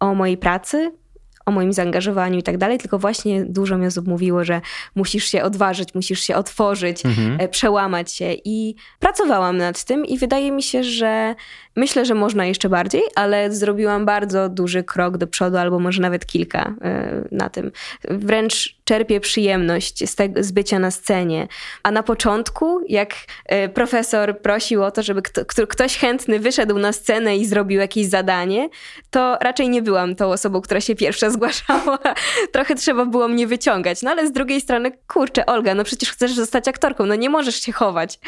o 0.00 0.14
mojej 0.14 0.36
pracy, 0.36 0.92
o 1.48 1.50
moim 1.50 1.72
zaangażowaniu 1.72 2.38
i 2.38 2.42
tak 2.42 2.58
dalej, 2.58 2.78
tylko 2.78 2.98
właśnie 2.98 3.44
dużo 3.44 3.78
mi 3.78 3.86
osób 3.86 4.06
mówiło, 4.06 4.44
że 4.44 4.60
musisz 4.94 5.24
się 5.24 5.42
odważyć, 5.42 5.94
musisz 5.94 6.20
się 6.20 6.36
otworzyć, 6.36 7.06
mhm. 7.06 7.40
E, 7.40 7.48
przełamać 7.48 8.12
się 8.12 8.32
i 8.44 8.74
pracowałam 8.98 9.56
nad 9.56 9.84
tym 9.84 10.06
i 10.06 10.18
wydaje 10.18 10.52
mi 10.52 10.62
się, 10.62 10.84
że 10.84 11.34
myślę, 11.76 12.04
że 12.04 12.14
można 12.14 12.46
jeszcze 12.46 12.68
bardziej, 12.68 13.02
ale 13.14 13.52
zrobiłam 13.52 14.06
bardzo 14.06 14.48
duży 14.48 14.82
krok 14.82 15.16
do 15.16 15.26
przodu, 15.26 15.56
albo 15.56 15.78
może 15.78 16.02
nawet 16.02 16.26
kilka 16.26 16.74
e, 16.82 17.24
na 17.32 17.48
tym. 17.48 17.70
Wręcz 18.04 18.77
czerpię 18.88 19.20
przyjemność 19.20 20.10
z, 20.10 20.14
tego, 20.14 20.42
z 20.42 20.52
bycia 20.52 20.78
na 20.78 20.90
scenie. 20.90 21.48
A 21.82 21.90
na 21.90 22.02
początku, 22.02 22.80
jak 22.88 23.14
e, 23.44 23.68
profesor 23.68 24.40
prosił 24.40 24.82
o 24.84 24.90
to, 24.90 25.02
żeby 25.02 25.22
kto, 25.22 25.66
ktoś 25.66 25.98
chętny 25.98 26.40
wyszedł 26.40 26.78
na 26.78 26.92
scenę 26.92 27.36
i 27.36 27.46
zrobił 27.46 27.80
jakieś 27.80 28.06
zadanie, 28.06 28.68
to 29.10 29.38
raczej 29.40 29.68
nie 29.68 29.82
byłam 29.82 30.14
tą 30.14 30.32
osobą, 30.32 30.60
która 30.60 30.80
się 30.80 30.94
pierwsza 30.94 31.30
zgłaszała. 31.34 31.98
Trochę 32.52 32.74
trzeba 32.74 33.06
było 33.06 33.28
mnie 33.28 33.46
wyciągać. 33.46 34.02
No 34.02 34.10
ale 34.10 34.26
z 34.26 34.32
drugiej 34.32 34.60
strony, 34.60 34.92
kurczę, 35.06 35.46
Olga, 35.46 35.74
no 35.74 35.84
przecież 35.84 36.10
chcesz 36.12 36.32
zostać 36.32 36.68
aktorką, 36.68 37.06
no 37.06 37.14
nie 37.14 37.30
możesz 37.30 37.62
się 37.62 37.72
chować. 37.72 38.18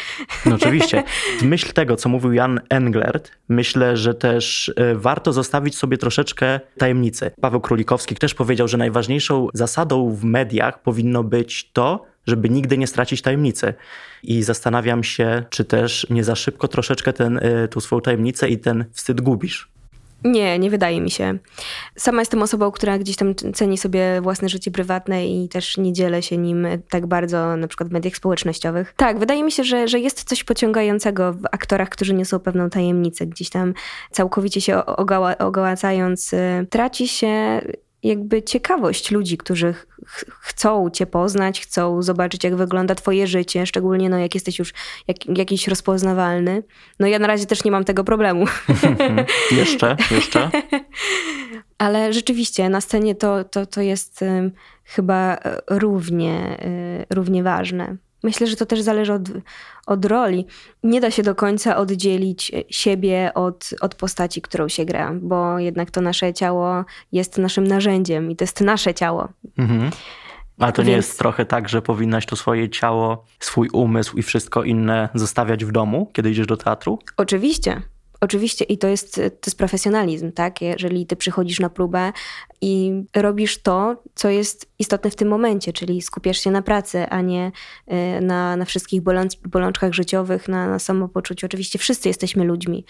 No 0.46 0.54
oczywiście. 0.54 1.02
W 1.40 1.42
myśl 1.42 1.72
tego, 1.72 1.96
co 1.96 2.08
mówił 2.08 2.32
Jan 2.32 2.60
Englert, 2.68 3.30
myślę, 3.48 3.96
że 3.96 4.14
też 4.14 4.72
e, 4.76 4.94
warto 4.94 5.32
zostawić 5.32 5.76
sobie 5.76 5.98
troszeczkę 5.98 6.60
tajemnicy. 6.78 7.30
Paweł 7.40 7.60
Królikowski 7.60 8.14
też 8.14 8.34
powiedział, 8.34 8.68
że 8.68 8.76
najważniejszą 8.76 9.48
zasadą 9.54 10.10
w 10.10 10.24
mediach 10.24 10.49
powinno 10.82 11.24
być 11.24 11.70
to, 11.72 12.06
żeby 12.26 12.50
nigdy 12.50 12.78
nie 12.78 12.86
stracić 12.86 13.22
tajemnicy. 13.22 13.74
I 14.22 14.42
zastanawiam 14.42 15.04
się, 15.04 15.42
czy 15.50 15.64
też 15.64 16.06
nie 16.10 16.24
za 16.24 16.34
szybko 16.34 16.68
troszeczkę 16.68 17.12
ten, 17.12 17.38
e, 17.42 17.68
tą 17.68 17.80
swoją 17.80 18.00
tajemnicę 18.00 18.48
i 18.48 18.58
ten 18.58 18.84
wstyd 18.92 19.20
gubisz. 19.20 19.70
Nie, 20.24 20.58
nie 20.58 20.70
wydaje 20.70 21.00
mi 21.00 21.10
się. 21.10 21.38
Sama 21.96 22.22
jestem 22.22 22.42
osobą, 22.42 22.70
która 22.70 22.98
gdzieś 22.98 23.16
tam 23.16 23.34
ceni 23.54 23.78
sobie 23.78 24.20
własne 24.20 24.48
życie 24.48 24.70
prywatne 24.70 25.26
i 25.26 25.48
też 25.48 25.76
nie 25.76 25.92
dzielę 25.92 26.22
się 26.22 26.38
nim 26.38 26.66
tak 26.90 27.06
bardzo 27.06 27.56
na 27.56 27.68
przykład 27.68 27.88
w 27.88 27.92
mediach 27.92 28.16
społecznościowych. 28.16 28.94
Tak, 28.96 29.18
wydaje 29.18 29.44
mi 29.44 29.52
się, 29.52 29.64
że, 29.64 29.88
że 29.88 29.98
jest 29.98 30.24
coś 30.24 30.44
pociągającego 30.44 31.32
w 31.32 31.44
aktorach, 31.52 31.88
którzy 31.88 32.14
niosą 32.14 32.38
pewną 32.38 32.70
tajemnicę, 32.70 33.26
gdzieś 33.26 33.50
tam 33.50 33.74
całkowicie 34.10 34.60
się 34.60 34.86
ogała, 34.86 35.38
ogałacając. 35.38 36.32
Y, 36.32 36.66
traci 36.70 37.08
się 37.08 37.60
jakby 38.02 38.42
ciekawość 38.42 39.10
ludzi, 39.10 39.38
którzy 39.38 39.72
ch 40.06 40.24
chcą 40.40 40.90
cię 40.90 41.06
poznać, 41.06 41.60
chcą 41.60 42.02
zobaczyć, 42.02 42.44
jak 42.44 42.56
wygląda 42.56 42.94
twoje 42.94 43.26
życie, 43.26 43.66
szczególnie 43.66 44.08
no, 44.08 44.18
jak 44.18 44.34
jesteś 44.34 44.58
już 44.58 44.72
jak, 45.08 45.38
jakiś 45.38 45.68
rozpoznawalny. 45.68 46.62
No 46.98 47.06
ja 47.06 47.18
na 47.18 47.26
razie 47.26 47.46
też 47.46 47.64
nie 47.64 47.70
mam 47.70 47.84
tego 47.84 48.04
problemu. 48.04 48.44
jeszcze, 49.58 49.96
jeszcze. 50.10 50.50
Ale 51.78 52.12
rzeczywiście 52.12 52.68
na 52.68 52.80
scenie 52.80 53.14
to, 53.14 53.44
to, 53.44 53.66
to 53.66 53.80
jest 53.80 54.24
chyba 54.84 55.38
równie, 55.70 56.58
y, 57.10 57.14
równie 57.14 57.42
ważne. 57.42 57.96
Myślę, 58.22 58.46
że 58.46 58.56
to 58.56 58.66
też 58.66 58.80
zależy 58.80 59.12
od, 59.12 59.22
od 59.86 60.04
roli. 60.04 60.46
Nie 60.84 61.00
da 61.00 61.10
się 61.10 61.22
do 61.22 61.34
końca 61.34 61.76
oddzielić 61.76 62.52
siebie 62.70 63.30
od, 63.34 63.70
od 63.80 63.94
postaci, 63.94 64.42
którą 64.42 64.68
się 64.68 64.84
gra, 64.84 65.12
bo 65.22 65.58
jednak 65.58 65.90
to 65.90 66.00
nasze 66.00 66.34
ciało 66.34 66.84
jest 67.12 67.38
naszym 67.38 67.66
narzędziem 67.66 68.30
i 68.30 68.36
to 68.36 68.44
jest 68.44 68.60
nasze 68.60 68.94
ciało. 68.94 69.28
Mhm. 69.58 69.90
Ale 70.58 70.72
to 70.72 70.82
Więc... 70.82 70.88
nie 70.88 70.96
jest 70.96 71.18
trochę 71.18 71.46
tak, 71.46 71.68
że 71.68 71.82
powinnaś 71.82 72.26
to 72.26 72.36
swoje 72.36 72.68
ciało, 72.68 73.24
swój 73.40 73.68
umysł 73.72 74.16
i 74.16 74.22
wszystko 74.22 74.62
inne 74.62 75.08
zostawiać 75.14 75.64
w 75.64 75.72
domu, 75.72 76.10
kiedy 76.12 76.30
idziesz 76.30 76.46
do 76.46 76.56
teatru? 76.56 76.98
Oczywiście. 77.16 77.82
Oczywiście 78.20 78.64
i 78.64 78.78
to 78.78 78.88
jest, 78.88 79.14
to 79.14 79.20
jest 79.22 79.58
profesjonalizm, 79.58 80.32
tak? 80.32 80.62
Jeżeli 80.62 81.06
ty 81.06 81.16
przychodzisz 81.16 81.60
na 81.60 81.70
próbę 81.70 82.12
i 82.60 82.92
robisz 83.16 83.62
to, 83.62 84.02
co 84.14 84.28
jest 84.28 84.70
istotne 84.78 85.10
w 85.10 85.16
tym 85.16 85.28
momencie, 85.28 85.72
czyli 85.72 86.02
skupiasz 86.02 86.38
się 86.38 86.50
na 86.50 86.62
pracy, 86.62 87.06
a 87.08 87.20
nie 87.20 87.52
y, 87.88 88.20
na, 88.20 88.56
na 88.56 88.64
wszystkich 88.64 89.00
boląc, 89.02 89.34
bolączkach 89.34 89.92
życiowych, 89.92 90.48
na, 90.48 90.68
na 90.68 90.78
samopoczuciu. 90.78 91.46
Oczywiście 91.46 91.78
wszyscy 91.78 92.08
jesteśmy 92.08 92.44
ludźmi, 92.44 92.84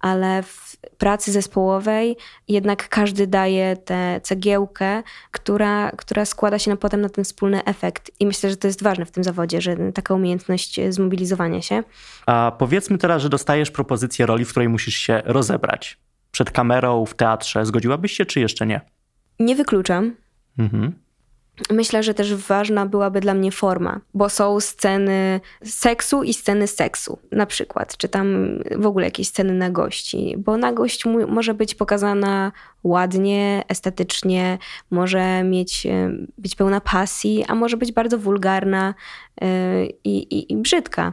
ale 0.00 0.42
w 0.42 0.71
pracy 0.98 1.32
zespołowej 1.32 2.16
jednak 2.48 2.88
każdy 2.88 3.26
daje 3.26 3.76
tę 3.76 4.20
cegiełkę, 4.22 5.02
która, 5.30 5.90
która 5.90 6.24
składa 6.24 6.58
się 6.58 6.70
na, 6.70 6.76
potem 6.76 7.00
na 7.00 7.08
ten 7.08 7.24
wspólny 7.24 7.64
efekt. 7.64 8.10
I 8.20 8.26
myślę, 8.26 8.50
że 8.50 8.56
to 8.56 8.66
jest 8.66 8.82
ważne 8.82 9.06
w 9.06 9.10
tym 9.10 9.24
zawodzie, 9.24 9.60
że 9.60 9.76
taka 9.92 10.14
umiejętność 10.14 10.80
zmobilizowania 10.88 11.62
się. 11.62 11.82
A 12.26 12.52
powiedzmy 12.58 12.98
teraz, 12.98 13.22
że 13.22 13.28
dostajesz 13.28 13.70
propozycję 13.70 14.26
roli, 14.26 14.44
w 14.44 14.50
której 14.50 14.68
musisz 14.68 14.94
się 14.94 15.22
rozebrać. 15.24 15.98
Przed 16.30 16.50
kamerą, 16.50 17.06
w 17.06 17.14
teatrze. 17.14 17.66
Zgodziłabyś 17.66 18.12
się, 18.12 18.26
czy 18.26 18.40
jeszcze 18.40 18.66
nie? 18.66 18.80
Nie 19.40 19.56
wykluczam. 19.56 20.16
Mhm. 20.58 21.01
Myślę, 21.70 22.02
że 22.02 22.14
też 22.14 22.34
ważna 22.34 22.86
byłaby 22.86 23.20
dla 23.20 23.34
mnie 23.34 23.52
forma, 23.52 24.00
bo 24.14 24.28
są 24.28 24.60
sceny 24.60 25.40
seksu 25.64 26.22
i 26.22 26.34
sceny 26.34 26.66
seksu, 26.66 27.18
na 27.32 27.46
przykład, 27.46 27.96
czy 27.96 28.08
tam 28.08 28.58
w 28.76 28.86
ogóle 28.86 29.04
jakieś 29.04 29.28
sceny 29.28 29.54
nagości, 29.54 30.34
bo 30.38 30.56
nagość 30.56 31.04
może 31.28 31.54
być 31.54 31.74
pokazana 31.74 32.52
ładnie, 32.84 33.64
estetycznie, 33.68 34.58
może 34.90 35.44
mieć, 35.44 35.86
e, 35.86 36.10
być 36.38 36.56
pełna 36.56 36.80
pasji, 36.80 37.44
a 37.48 37.54
może 37.54 37.76
być 37.76 37.92
bardzo 37.92 38.18
wulgarna 38.18 38.94
e, 39.40 39.86
i, 39.86 40.18
i, 40.38 40.52
i 40.52 40.56
brzydka. 40.56 41.12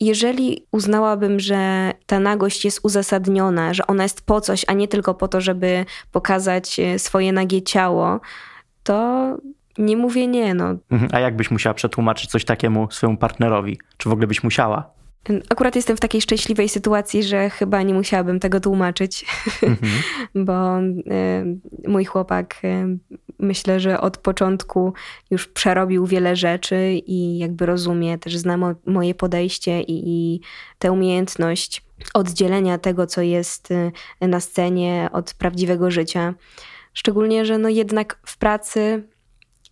Jeżeli 0.00 0.66
uznałabym, 0.72 1.40
że 1.40 1.92
ta 2.06 2.20
nagość 2.20 2.64
jest 2.64 2.80
uzasadniona, 2.82 3.74
że 3.74 3.86
ona 3.86 4.02
jest 4.02 4.26
po 4.26 4.40
coś, 4.40 4.64
a 4.68 4.72
nie 4.72 4.88
tylko 4.88 5.14
po 5.14 5.28
to, 5.28 5.40
żeby 5.40 5.84
pokazać 6.12 6.80
e, 6.80 6.98
swoje 6.98 7.32
nagie 7.32 7.62
ciało, 7.62 8.20
to 8.82 9.36
nie 9.78 9.96
mówię 9.96 10.26
nie. 10.26 10.54
No. 10.54 10.76
Mhm. 10.90 11.10
A 11.12 11.20
jak 11.20 11.36
byś 11.36 11.50
musiała 11.50 11.74
przetłumaczyć 11.74 12.30
coś 12.30 12.44
takiemu 12.44 12.90
swojemu 12.90 13.18
partnerowi? 13.18 13.78
Czy 13.96 14.08
w 14.08 14.12
ogóle 14.12 14.26
byś 14.26 14.42
musiała? 14.42 14.92
Akurat 15.50 15.76
jestem 15.76 15.96
w 15.96 16.00
takiej 16.00 16.20
szczęśliwej 16.20 16.68
sytuacji, 16.68 17.22
że 17.22 17.50
chyba 17.50 17.82
nie 17.82 17.94
musiałabym 17.94 18.40
tego 18.40 18.60
tłumaczyć, 18.60 19.26
mhm. 19.62 19.92
bo 20.46 20.80
y, 20.80 21.88
mój 21.88 22.04
chłopak 22.04 22.60
y, 22.64 22.98
myślę, 23.38 23.80
że 23.80 24.00
od 24.00 24.18
początku 24.18 24.92
już 25.30 25.48
przerobił 25.48 26.06
wiele 26.06 26.36
rzeczy 26.36 26.92
i 27.06 27.38
jakby 27.38 27.66
rozumie, 27.66 28.18
też 28.18 28.36
zna 28.36 28.56
mo 28.56 28.74
moje 28.86 29.14
podejście 29.14 29.80
i, 29.80 30.02
i 30.08 30.40
tę 30.78 30.92
umiejętność 30.92 31.84
oddzielenia 32.14 32.78
tego, 32.78 33.06
co 33.06 33.22
jest 33.22 33.70
y, 33.70 33.92
na 34.20 34.40
scenie 34.40 35.08
od 35.12 35.34
prawdziwego 35.34 35.90
życia. 35.90 36.34
Szczególnie, 36.94 37.44
że 37.44 37.58
no 37.58 37.68
jednak 37.68 38.18
w 38.26 38.38
pracy 38.38 39.08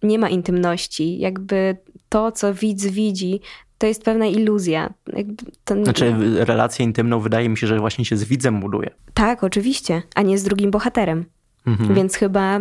nie 0.02 0.18
ma 0.18 0.28
intymności. 0.28 1.18
Jakby 1.18 1.76
to, 2.08 2.32
co 2.32 2.54
widz 2.54 2.86
widzi, 2.86 3.40
to 3.78 3.86
jest 3.86 4.04
pewna 4.04 4.26
iluzja. 4.26 4.94
Znaczy, 5.82 6.14
relację 6.36 6.84
intymną 6.84 7.20
wydaje 7.20 7.48
mi 7.48 7.56
się, 7.56 7.66
że 7.66 7.78
właśnie 7.78 8.04
się 8.04 8.16
z 8.16 8.24
widzem 8.24 8.60
buduje. 8.60 8.90
Tak, 9.14 9.44
oczywiście, 9.44 10.02
a 10.14 10.22
nie 10.22 10.38
z 10.38 10.42
drugim 10.42 10.70
bohaterem. 10.70 11.24
Mhm. 11.66 11.94
Więc 11.94 12.16
chyba 12.16 12.60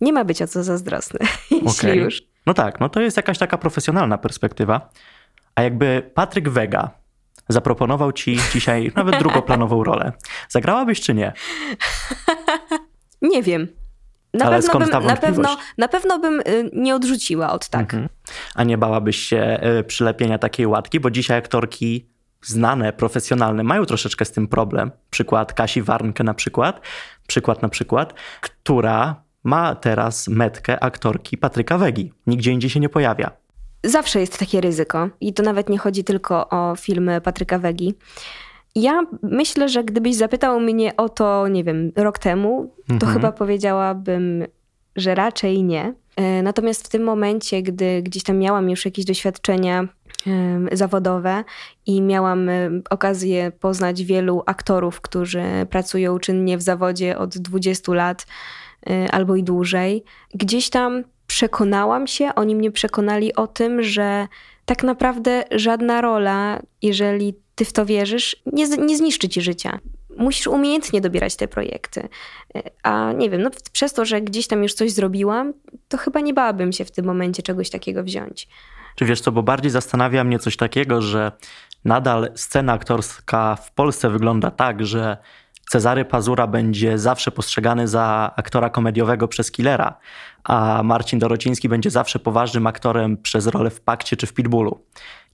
nie 0.00 0.12
ma 0.12 0.24
być 0.24 0.42
o 0.42 0.46
co 0.46 0.64
zazdrosny, 0.64 1.20
jeśli 1.50 1.90
okay. 1.90 1.96
już. 1.96 2.22
No 2.46 2.54
tak, 2.54 2.80
no 2.80 2.88
to 2.88 3.00
jest 3.00 3.16
jakaś 3.16 3.38
taka 3.38 3.58
profesjonalna 3.58 4.18
perspektywa. 4.18 4.90
A 5.54 5.62
jakby 5.62 6.10
Patryk 6.14 6.48
Wega 6.48 6.90
zaproponował 7.48 8.12
ci 8.12 8.36
dzisiaj 8.52 8.92
nawet 8.96 9.18
drugoplanową 9.18 9.84
rolę, 9.84 10.12
zagrałabyś 10.48 11.00
czy 11.00 11.14
nie? 11.14 11.32
nie 13.32 13.42
wiem. 13.42 13.68
Na 14.34 14.44
Ale 14.44 14.62
pewno 14.62 14.78
bym, 14.80 15.06
na 15.06 15.16
pewno, 15.16 15.56
na 15.78 15.88
pewno 15.88 16.18
bym 16.18 16.40
y, 16.40 16.70
nie 16.72 16.94
odrzuciła 16.94 17.52
od 17.52 17.68
tak. 17.68 17.82
Mhm. 17.82 18.08
A 18.54 18.64
nie 18.64 18.78
bałabyś 18.78 19.16
się 19.16 19.60
y, 19.80 19.84
przylepienia 19.84 20.38
takiej 20.38 20.66
łatki, 20.66 21.00
bo 21.00 21.10
dzisiaj 21.10 21.38
aktorki 21.38 22.08
znane, 22.42 22.92
profesjonalne 22.92 23.62
mają 23.62 23.86
troszeczkę 23.86 24.24
z 24.24 24.32
tym 24.32 24.48
problem. 24.48 24.90
Przykład 25.10 25.52
Kasi 25.52 25.82
Warnke 25.82 26.24
na 26.24 26.34
przykład, 26.34 26.80
przykład 27.26 27.62
na 27.62 27.68
przykład, 27.68 28.14
która 28.40 29.24
ma 29.44 29.74
teraz 29.74 30.28
metkę 30.28 30.84
aktorki 30.84 31.38
Patryka 31.38 31.78
Wegi. 31.78 32.12
Nigdzie 32.26 32.52
indziej 32.52 32.70
się 32.70 32.80
nie 32.80 32.88
pojawia. 32.88 33.30
Zawsze 33.84 34.20
jest 34.20 34.38
takie 34.38 34.60
ryzyko 34.60 35.08
i 35.20 35.34
to 35.34 35.42
nawet 35.42 35.68
nie 35.68 35.78
chodzi 35.78 36.04
tylko 36.04 36.48
o 36.48 36.76
filmy 36.76 37.20
Patryka 37.20 37.58
Wegi. 37.58 37.94
Ja 38.74 39.02
myślę, 39.22 39.68
że 39.68 39.84
gdybyś 39.84 40.14
zapytał 40.14 40.60
mnie 40.60 40.96
o 40.96 41.08
to, 41.08 41.48
nie 41.48 41.64
wiem, 41.64 41.92
rok 41.96 42.18
temu, 42.18 42.74
to 42.86 42.92
mhm. 42.92 43.12
chyba 43.12 43.32
powiedziałabym, 43.32 44.44
że 44.96 45.14
raczej 45.14 45.62
nie. 45.62 45.94
E, 46.16 46.42
natomiast 46.42 46.86
w 46.86 46.88
tym 46.88 47.02
momencie, 47.02 47.62
gdy 47.62 48.02
gdzieś 48.02 48.22
tam 48.22 48.38
miałam 48.38 48.70
już 48.70 48.84
jakieś 48.84 49.04
doświadczenia 49.04 49.88
zawodowe 50.72 51.44
i 51.86 52.02
miałam 52.02 52.50
okazję 52.90 53.52
poznać 53.60 54.04
wielu 54.04 54.42
aktorów, 54.46 55.00
którzy 55.00 55.42
pracują 55.70 56.18
czynnie 56.18 56.58
w 56.58 56.62
zawodzie 56.62 57.18
od 57.18 57.38
20 57.38 57.94
lat 57.94 58.26
e, 58.90 59.10
albo 59.10 59.36
i 59.36 59.42
dłużej, 59.42 60.04
gdzieś 60.34 60.70
tam 60.70 61.04
przekonałam 61.26 62.06
się, 62.06 62.34
oni 62.34 62.56
mnie 62.56 62.70
przekonali 62.70 63.34
o 63.34 63.46
tym, 63.46 63.82
że 63.82 64.28
tak 64.64 64.82
naprawdę 64.82 65.44
żadna 65.50 66.00
rola, 66.00 66.60
jeżeli 66.82 67.34
ty 67.54 67.64
w 67.64 67.72
to 67.72 67.86
wierzysz, 67.86 68.36
nie, 68.52 68.68
nie 68.68 68.96
zniszczy 68.96 69.28
ci 69.28 69.40
życia. 69.42 69.78
Musisz 70.18 70.46
umiejętnie 70.46 71.00
dobierać 71.00 71.36
te 71.36 71.48
projekty. 71.48 72.08
A 72.82 73.12
nie 73.12 73.30
wiem, 73.30 73.42
no 73.42 73.50
przez 73.72 73.92
to, 73.92 74.04
że 74.04 74.20
gdzieś 74.20 74.46
tam 74.46 74.62
już 74.62 74.74
coś 74.74 74.92
zrobiłam, 74.92 75.52
to 75.88 75.98
chyba 75.98 76.20
nie 76.20 76.34
bałabym 76.34 76.72
się 76.72 76.84
w 76.84 76.90
tym 76.90 77.04
momencie 77.04 77.42
czegoś 77.42 77.70
takiego 77.70 78.04
wziąć. 78.04 78.48
Czy 78.96 79.04
wiesz 79.04 79.20
co, 79.20 79.32
bo 79.32 79.42
bardziej 79.42 79.70
zastanawia 79.70 80.24
mnie 80.24 80.38
coś 80.38 80.56
takiego, 80.56 81.02
że 81.02 81.32
nadal 81.84 82.30
scena 82.34 82.72
aktorska 82.72 83.56
w 83.56 83.72
Polsce 83.72 84.10
wygląda 84.10 84.50
tak, 84.50 84.86
że 84.86 85.16
Cezary 85.68 86.04
Pazura 86.04 86.46
będzie 86.46 86.98
zawsze 86.98 87.30
postrzegany 87.30 87.88
za 87.88 88.32
aktora 88.36 88.70
komediowego 88.70 89.28
przez 89.28 89.50
Killera, 89.50 89.98
a 90.44 90.82
Marcin 90.82 91.18
Dorociński 91.18 91.68
będzie 91.68 91.90
zawsze 91.90 92.18
poważnym 92.18 92.66
aktorem 92.66 93.16
przez 93.16 93.46
rolę 93.46 93.70
w 93.70 93.80
Pakcie 93.80 94.16
czy 94.16 94.26
w 94.26 94.32
Pitbullu. 94.32 94.80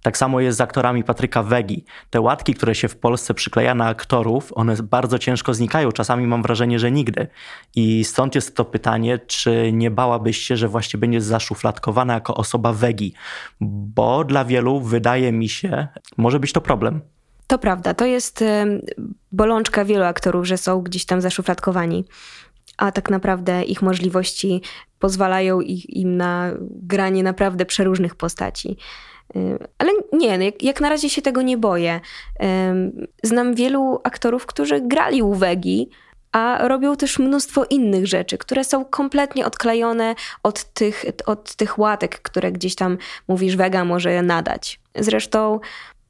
Tak 0.03 0.19
samo 0.19 0.41
jest 0.41 0.59
z 0.59 0.61
aktorami 0.61 1.05
Patryka 1.05 1.43
Wegi. 1.43 1.85
Te 2.11 2.21
łatki, 2.21 2.55
które 2.55 2.75
się 2.75 2.89
w 2.89 2.97
Polsce 2.97 3.35
przykleja 3.35 3.75
na 3.75 3.87
aktorów, 3.87 4.53
one 4.55 4.77
bardzo 4.77 5.19
ciężko 5.19 5.55
znikają. 5.55 5.93
Czasami 5.93 6.27
mam 6.27 6.43
wrażenie, 6.43 6.79
że 6.79 6.91
nigdy. 6.91 7.27
I 7.77 8.05
stąd 8.05 8.35
jest 8.35 8.57
to 8.57 8.65
pytanie, 8.65 9.19
czy 9.19 9.73
nie 9.73 9.91
bałabyś 9.91 10.39
się, 10.39 10.57
że 10.57 10.69
właśnie 10.69 11.01
będzie 11.01 11.21
zaszufladkowana 11.21 12.15
jako 12.15 12.35
osoba 12.35 12.73
Wegi? 12.73 13.15
Bo 13.61 14.25
dla 14.25 14.45
wielu, 14.45 14.81
wydaje 14.81 15.33
mi 15.33 15.49
się, 15.49 15.89
może 16.17 16.41
być 16.41 16.53
to 16.53 16.61
problem. 16.61 17.01
To 17.47 17.59
prawda, 17.59 17.95
to 17.95 18.07
jest 18.07 18.45
bolączka 19.33 19.85
wielu 19.85 20.05
aktorów, 20.05 20.47
że 20.47 20.57
są 20.59 20.83
gdzieś 20.83 21.05
tam 21.05 21.21
zaszufladkowani, 21.21 22.05
a 22.77 22.93
tak 22.93 23.11
naprawdę 23.11 23.63
ich 23.63 23.83
możliwości 23.83 24.63
pozwalają 24.99 25.61
im 25.89 26.17
na 26.17 26.51
granie 26.61 27.23
naprawdę 27.23 27.67
przeróżnych 27.67 28.15
postaci. 28.15 28.77
Ale 29.79 29.91
nie, 30.13 30.39
no 30.39 30.45
jak, 30.45 30.63
jak, 30.63 30.81
na 30.81 30.89
razie 30.89 31.11
się 31.11 31.23
tego 31.23 31.43
nie 31.43 31.59
boję. 31.59 32.01
Znam 33.23 33.55
wielu 33.55 34.01
aktorów, 34.05 34.47
którzy 34.47 34.81
grali 34.81 35.23
u 35.23 35.35
Wegi, 35.35 35.91
a 36.33 36.69
robią 36.69 36.97
też 36.97 37.19
mnóstwo 37.19 37.65
innych 37.71 38.07
rzeczy, 38.07 38.39
które 38.39 38.65
są 38.65 38.85
kompletnie 38.85 39.47
odklejone 39.47 40.15
od 40.43 40.65
tych, 40.65 41.05
od 41.27 41.55
tych 41.55 41.79
łatek, 41.79 42.23
które 42.23 42.53
gdzieś 42.53 42.75
tam 42.75 42.99
mówisz, 43.29 43.57
Wega 43.57 43.85
może 43.85 44.23
nadać. 44.23 44.81
Zresztą 44.95 45.61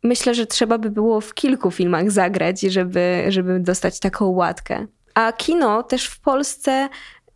myślę, 0.03 0.35
że 0.35 0.47
trzeba 0.47 0.79
by 0.79 0.91
było 0.91 1.21
w 1.21 1.35
kilku 1.35 1.71
filmach 1.71 2.11
zagrać, 2.11 2.61
żeby, 2.61 3.25
żeby 3.29 3.61
dostać 3.61 4.01
taką 4.01 4.27
łatkę. 4.27 4.87
A 5.15 5.33
kino 5.33 5.83
też 5.83 6.07
w 6.07 6.21
Polsce 6.21 6.89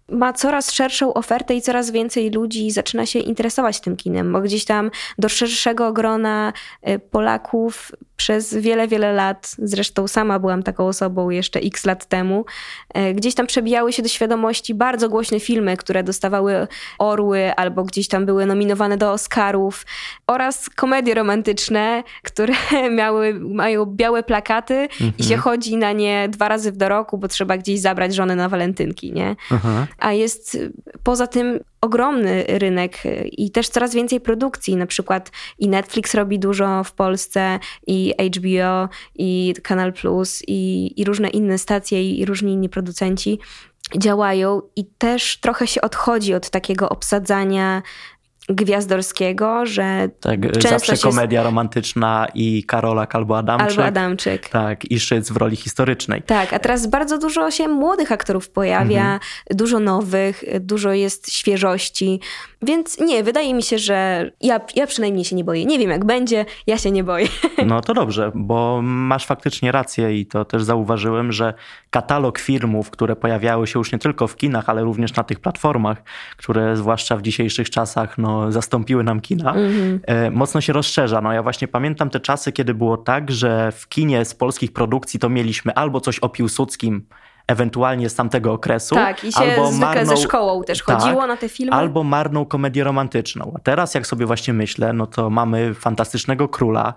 ma 0.09 0.33
coraz 0.33 0.73
szerszą 0.73 1.15
ofertę 1.15 1.55
i 1.55 1.63
coraz 1.63 1.91
więcej 1.91 2.31
ludzi 2.31 2.71
zaczyna 2.71 3.07
się 3.07 3.19
interesować 3.19 3.81
tym 3.81 3.97
kinem, 3.97 4.33
bo 4.33 4.41
gdzieś 4.41 4.65
tam 4.65 4.91
do 5.19 5.29
szerszego 5.29 5.93
grona 5.93 6.53
y, 6.89 6.99
Polaków 6.99 7.93
przez 8.17 8.55
wiele, 8.55 8.89
wiele 8.89 9.13
lat, 9.13 9.55
zresztą 9.59 10.09
sama 10.09 10.39
byłam 10.39 10.63
taką 10.63 10.87
osobą 10.87 11.31
jeszcze 11.31 11.61
x 11.61 11.85
lat 11.85 12.07
temu, 12.07 12.45
y, 12.99 13.15
gdzieś 13.15 13.35
tam 13.35 13.47
przebijały 13.47 13.93
się 13.93 14.03
do 14.03 14.09
świadomości 14.09 14.75
bardzo 14.75 15.09
głośne 15.09 15.41
filmy, 15.41 15.77
które 15.77 16.03
dostawały 16.03 16.67
orły 16.99 17.55
albo 17.55 17.85
gdzieś 17.85 18.09
tam 18.09 18.27
były 18.27 18.47
nominowane 18.47 18.97
do 18.97 19.13
Oscarów 19.13 19.87
oraz 20.27 20.71
komedie 20.71 21.15
romantyczne, 21.15 22.03
które 22.23 22.55
miały, 22.99 23.35
mają 23.41 23.87
białe 23.87 24.23
plakaty 24.23 24.75
mhm. 24.75 25.13
i 25.19 25.25
się 25.25 25.37
chodzi 25.37 25.77
na 25.77 25.93
nie 25.93 26.29
dwa 26.29 26.49
razy 26.49 26.73
w 26.73 26.83
roku, 26.83 27.19
bo 27.19 27.29
trzeba 27.29 27.59
gdzieś 27.59 27.81
zabrać 27.81 28.15
żonę 28.15 28.37
na 28.37 28.49
walentynki, 28.49 29.13
nie? 29.13 29.37
Mhm 29.51 29.87
a 30.05 30.13
jest 30.13 30.59
poza 31.03 31.27
tym 31.27 31.61
ogromny 31.85 32.45
rynek 32.49 33.03
i 33.33 33.51
też 33.51 33.69
coraz 33.69 33.95
więcej 33.95 34.21
produkcji. 34.21 34.77
Na 34.77 34.87
przykład 34.87 35.31
i 35.59 35.69
Netflix 35.69 36.15
robi 36.15 36.39
dużo 36.39 36.85
w 36.85 36.93
Polsce, 36.93 37.59
i 37.87 38.15
HBO, 38.37 38.89
i 39.15 39.55
Kanal 39.63 39.93
Plus, 39.93 40.43
i, 40.47 40.93
i 41.01 41.05
różne 41.05 41.29
inne 41.29 41.59
stacje, 41.59 42.11
i 42.11 42.25
różni 42.25 42.53
inni 42.53 42.69
producenci 42.69 43.39
działają 43.99 44.63
i 44.77 44.85
też 44.85 45.41
trochę 45.41 45.67
się 45.67 45.81
odchodzi 45.81 46.35
od 46.35 46.51
takiego 46.51 46.89
obsadzania 46.89 47.83
Gwiazdorskiego, 48.49 49.67
że 49.67 50.09
tak, 50.21 50.63
zawsze 50.63 50.97
komedia 50.97 51.43
romantyczna 51.43 52.27
i 52.35 52.65
Karolak 52.65 53.15
albo 53.15 53.39
Adamczyk. 53.39 53.71
Albo 53.71 53.85
Adamczyk. 53.85 54.49
Tak, 54.49 54.91
i 54.91 55.01
Szyc 55.01 55.31
w 55.31 55.37
roli 55.37 55.57
historycznej. 55.57 56.23
Tak, 56.23 56.53
a 56.53 56.59
teraz 56.59 56.87
bardzo 56.87 57.19
dużo 57.19 57.51
się 57.51 57.69
młodych 57.69 58.13
aktorów 58.13 58.51
pojawia, 58.51 59.01
mhm. 59.01 59.21
dużo 59.51 59.81
nowych, 59.81 60.45
dużo 60.61 60.93
jest 60.93 61.33
świeżości, 61.33 62.21
więc 62.65 63.01
nie, 63.01 63.23
wydaje 63.23 63.55
mi 63.55 63.63
się, 63.63 63.79
że 63.79 64.31
ja, 64.41 64.61
ja 64.77 64.87
przynajmniej 64.87 65.25
się 65.25 65.37
nie 65.37 65.45
boję. 65.45 65.65
Nie 65.65 65.79
wiem 65.79 65.91
jak 65.91 66.05
będzie, 66.05 66.45
ja 66.67 66.79
się 66.79 66.91
nie 66.91 67.05
boję. 67.05 67.29
No 67.67 67.81
to 67.81 67.95
dobrze, 67.95 68.33
bo 68.35 68.81
masz 68.83 69.27
faktycznie 69.27 69.73
rację 69.73 70.19
i 70.21 70.27
to 70.27 70.45
też 70.45 70.63
zauważyłem, 70.63 71.33
że 71.33 71.55
katalog 71.91 72.39
filmów, 72.39 72.91
które 72.91 73.17
pojawiały 73.17 73.67
się 73.67 73.79
już 73.79 73.93
nie 73.93 73.99
tylko 73.99 74.27
w 74.27 74.37
kinach, 74.37 74.69
ale 74.69 74.83
również 74.83 75.15
na 75.15 75.25
tych 75.25 75.41
platformach, 75.41 76.03
które 76.37 76.77
zwłaszcza 76.77 77.17
w 77.17 77.23
dzisiejszych 77.23 77.71
czasach 77.71 78.19
no, 78.19 78.34
zastąpiły 78.49 79.05
nam 79.05 79.21
kina, 79.21 79.55
mm-hmm. 79.55 80.31
mocno 80.33 80.61
się 80.61 80.73
rozszerza. 80.73 81.21
No 81.21 81.33
ja 81.33 81.43
właśnie 81.43 81.69
pamiętam 81.69 82.11
te 82.11 82.21
czasy, 82.21 82.53
kiedy 82.53 82.75
było 82.75 82.97
tak, 82.97 83.31
że 83.31 83.73
w 83.73 83.89
kinie 83.89 84.25
z 84.25 84.35
polskich 84.35 84.73
produkcji 84.73 85.21
to 85.21 85.29
mieliśmy 85.29 85.75
albo 85.75 86.01
coś 86.01 86.19
o 86.19 86.29
Piłsudskim, 86.29 87.07
ewentualnie 87.47 88.09
z 88.09 88.15
tamtego 88.15 88.53
okresu. 88.53 88.95
Tak, 88.95 89.25
i 89.25 89.33
się 89.33 89.41
albo 89.41 89.73
marną, 89.73 90.17
ze 90.17 90.17
szkołą 90.17 90.65
też 90.65 90.83
chodziło 90.83 91.21
tak, 91.21 91.29
na 91.29 91.37
te 91.37 91.49
filmy. 91.49 91.73
Albo 91.73 92.05
marną 92.05 92.45
komedię 92.45 92.85
romantyczną. 92.85 93.53
A 93.57 93.59
teraz 93.59 93.95
jak 93.95 94.07
sobie 94.07 94.27
właśnie 94.27 94.55
myślę, 94.55 94.93
no 94.93 95.07
to 95.07 95.31
mamy 95.31 95.75
Fantastycznego 95.75 96.49
Króla, 96.49 96.95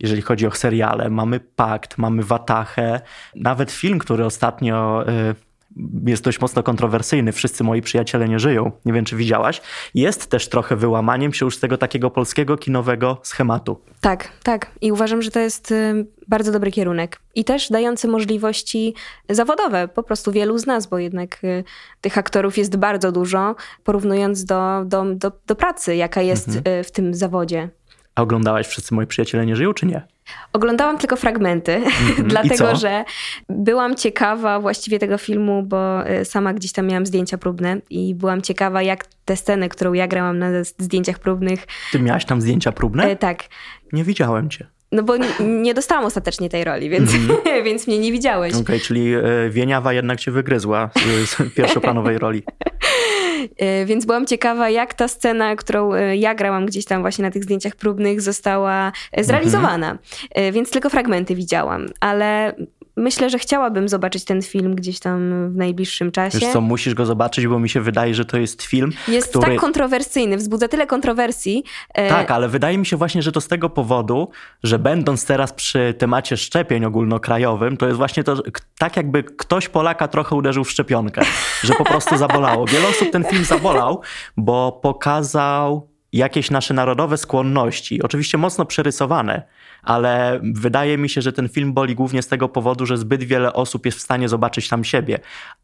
jeżeli 0.00 0.22
chodzi 0.22 0.46
o 0.46 0.50
seriale, 0.50 1.10
mamy 1.10 1.40
Pakt, 1.40 1.98
mamy 1.98 2.22
Watachę, 2.22 3.00
nawet 3.34 3.70
film, 3.70 3.98
który 3.98 4.24
ostatnio... 4.24 5.04
Yy, 5.06 5.49
jest 6.06 6.24
dość 6.24 6.40
mocno 6.40 6.62
kontrowersyjny. 6.62 7.32
Wszyscy 7.32 7.64
moi 7.64 7.82
przyjaciele 7.82 8.28
nie 8.28 8.38
żyją. 8.38 8.72
Nie 8.84 8.92
wiem, 8.92 9.04
czy 9.04 9.16
widziałaś. 9.16 9.60
Jest 9.94 10.26
też 10.26 10.48
trochę 10.48 10.76
wyłamaniem 10.76 11.32
się 11.32 11.44
już 11.44 11.56
z 11.56 11.60
tego 11.60 11.78
takiego 11.78 12.10
polskiego 12.10 12.56
kinowego 12.56 13.20
schematu. 13.22 13.80
Tak, 14.00 14.28
tak. 14.42 14.70
I 14.80 14.92
uważam, 14.92 15.22
że 15.22 15.30
to 15.30 15.40
jest 15.40 15.72
y, 15.72 16.06
bardzo 16.28 16.52
dobry 16.52 16.70
kierunek. 16.70 17.20
I 17.34 17.44
też 17.44 17.70
dający 17.70 18.08
możliwości 18.08 18.94
zawodowe 19.28 19.88
po 19.88 20.02
prostu 20.02 20.32
wielu 20.32 20.58
z 20.58 20.66
nas, 20.66 20.86
bo 20.86 20.98
jednak 20.98 21.44
y, 21.44 21.64
tych 22.00 22.18
aktorów 22.18 22.58
jest 22.58 22.76
bardzo 22.76 23.12
dużo, 23.12 23.56
porównując 23.84 24.44
do, 24.44 24.84
do, 24.84 25.14
do, 25.14 25.32
do 25.46 25.56
pracy, 25.56 25.96
jaka 25.96 26.22
jest 26.22 26.48
mhm. 26.48 26.80
Y, 26.80 26.84
w 26.84 26.90
tym 26.90 27.14
zawodzie. 27.14 27.68
A 28.14 28.22
oglądałaś 28.22 28.66
Wszyscy 28.66 28.94
moi 28.94 29.06
przyjaciele 29.06 29.46
nie 29.46 29.56
żyją, 29.56 29.74
czy 29.74 29.86
nie? 29.86 30.02
Oglądałam 30.52 30.98
tylko 30.98 31.16
fragmenty, 31.16 31.72
Mhm. 31.74 32.18
I 32.26 32.28
dlatego 32.28 32.76
że 32.76 33.04
byłam 33.48 33.96
ciekawa 33.96 34.60
właściwie 34.60 34.98
tego 34.98 35.18
filmu, 35.18 35.62
bo 35.62 36.10
y, 36.10 36.24
sama 36.24 36.54
gdzieś 36.54 36.72
tam 36.72 36.86
miałam 36.86 37.06
zdjęcia 37.06 37.38
próbne 37.38 37.76
i 37.90 38.14
byłam 38.14 38.42
ciekawa, 38.42 38.82
jak 38.82 39.04
te 39.24 39.36
sceny, 39.36 39.68
którą 39.68 39.92
ja 39.92 40.08
grałam 40.08 40.38
na 40.38 40.46
zdjęciach 40.64 41.18
próbnych, 41.18 41.66
Ty 41.92 41.98
miałaś 42.00 42.24
tam 42.24 42.40
zdjęcia 42.40 42.72
próbne? 42.72 43.04
e, 43.04 43.16
tak. 43.16 43.42
Nie 43.92 44.04
widziałem 44.04 44.50
cię. 44.50 44.66
No 44.92 45.02
bo 45.02 45.14
nie 45.40 45.74
dostałam 45.74 46.04
ostatecznie 46.04 46.48
tej 46.48 46.64
roli, 46.64 46.90
więc, 46.90 47.14
Mhm. 47.14 47.64
więc 47.66 47.86
mnie 47.86 47.98
nie 47.98 48.12
widziałeś. 48.12 48.54
Okej, 48.54 48.80
czyli 48.80 49.14
e, 49.14 49.22
Wieniawa 49.50 49.92
jednak 49.92 50.20
cię 50.20 50.30
wygryzła 50.30 50.90
z, 51.24 51.30
z 51.30 51.54
pierwszoplanowej 51.54 52.18
roli. 52.18 52.42
E, 53.56 53.84
Więc 53.86 54.04
byłam 54.06 54.26
ciekawa, 54.26 54.70
jak 54.70 54.94
ta 54.94 55.08
scena, 55.08 55.56
którą 55.56 55.92
e, 55.94 56.16
ja 56.16 56.34
grałam 56.34 56.66
gdzieś 56.66 56.84
tam 56.84 57.00
właśnie 57.02 57.22
na 57.22 57.30
tych 57.30 57.44
zdjęciach 57.44 57.76
próbnych, 57.76 58.20
została 58.20 58.92
e, 59.12 59.24
zrealizowana. 59.24 59.98
E, 60.30 60.52
Więc 60.52 60.70
tylko 60.70 60.90
fragmenty 60.90 61.34
widziałam, 61.34 61.86
ale 62.00 62.54
myślę, 63.00 63.30
że 63.30 63.38
chciałabym 63.38 63.88
zobaczyć 63.88 64.24
ten 64.24 64.42
film 64.42 64.74
gdzieś 64.74 64.98
tam 64.98 65.50
w 65.52 65.56
najbliższym 65.56 66.12
czasie. 66.12 66.38
Wiesz 66.38 66.52
co, 66.52 66.60
musisz 66.60 66.94
go 66.94 67.06
zobaczyć, 67.06 67.46
bo 67.46 67.58
mi 67.58 67.68
się 67.68 67.80
wydaje, 67.80 68.14
że 68.14 68.24
to 68.24 68.38
jest 68.38 68.62
film, 68.62 68.92
Jest 69.08 69.28
który... 69.30 69.46
tak 69.46 69.60
kontrowersyjny, 69.60 70.36
wzbudza 70.36 70.68
tyle 70.68 70.86
kontrowersji. 70.86 71.64
e, 71.94 72.08
Tak, 72.08 72.30
ale 72.30 72.48
wydaje 72.48 72.78
mi 72.78 72.86
się 72.86 72.96
właśnie, 72.96 73.22
że 73.22 73.32
to 73.32 73.40
z 73.40 73.48
tego 73.48 73.70
powodu, 73.70 74.30
że 74.62 74.78
będąc 74.78 75.24
teraz 75.24 75.52
przy 75.52 75.94
temacie 75.98 76.36
szczepień 76.36 76.84
ogólnokrajowym, 76.84 77.76
to 77.76 77.86
jest 77.86 77.96
właśnie 77.98 78.24
to, 78.24 78.42
tak 78.78 78.96
jakby 78.96 79.22
ktoś 79.22 79.68
Polaka 79.68 80.08
trochę 80.08 80.36
uderzył 80.36 80.64
w 80.64 80.70
szczepionkę, 80.70 81.22
że 81.62 81.74
po 81.74 81.84
prostu 81.84 82.16
zabolało. 82.16 82.66
Wiele 82.66 82.88
osób 82.88 83.10
ten 83.10 83.24
film 83.24 83.44
zabolał, 83.44 84.00
bo 84.36 84.80
pokazał 84.82 85.90
jakieś 86.12 86.50
nasze 86.50 86.74
narodowe 86.74 87.16
skłonności, 87.18 88.02
oczywiście 88.02 88.38
mocno 88.38 88.64
przerysowane, 88.64 89.42
ale 89.82 90.40
wydaje 90.42 90.98
mi 90.98 91.08
się, 91.08 91.22
że 91.22 91.32
ten 91.32 91.48
film 91.48 91.72
boli 91.72 91.94
głównie 91.94 92.22
z 92.22 92.28
tego 92.28 92.48
powodu, 92.48 92.86
że 92.86 92.96
zbyt 92.96 93.22
wiele 93.22 93.52
osób 93.52 93.86
jest 93.86 93.98
w 93.98 94.02
stanie 94.02 94.28
zobaczyć 94.28 94.68
tam 94.68 94.84
siebie, 94.84 95.18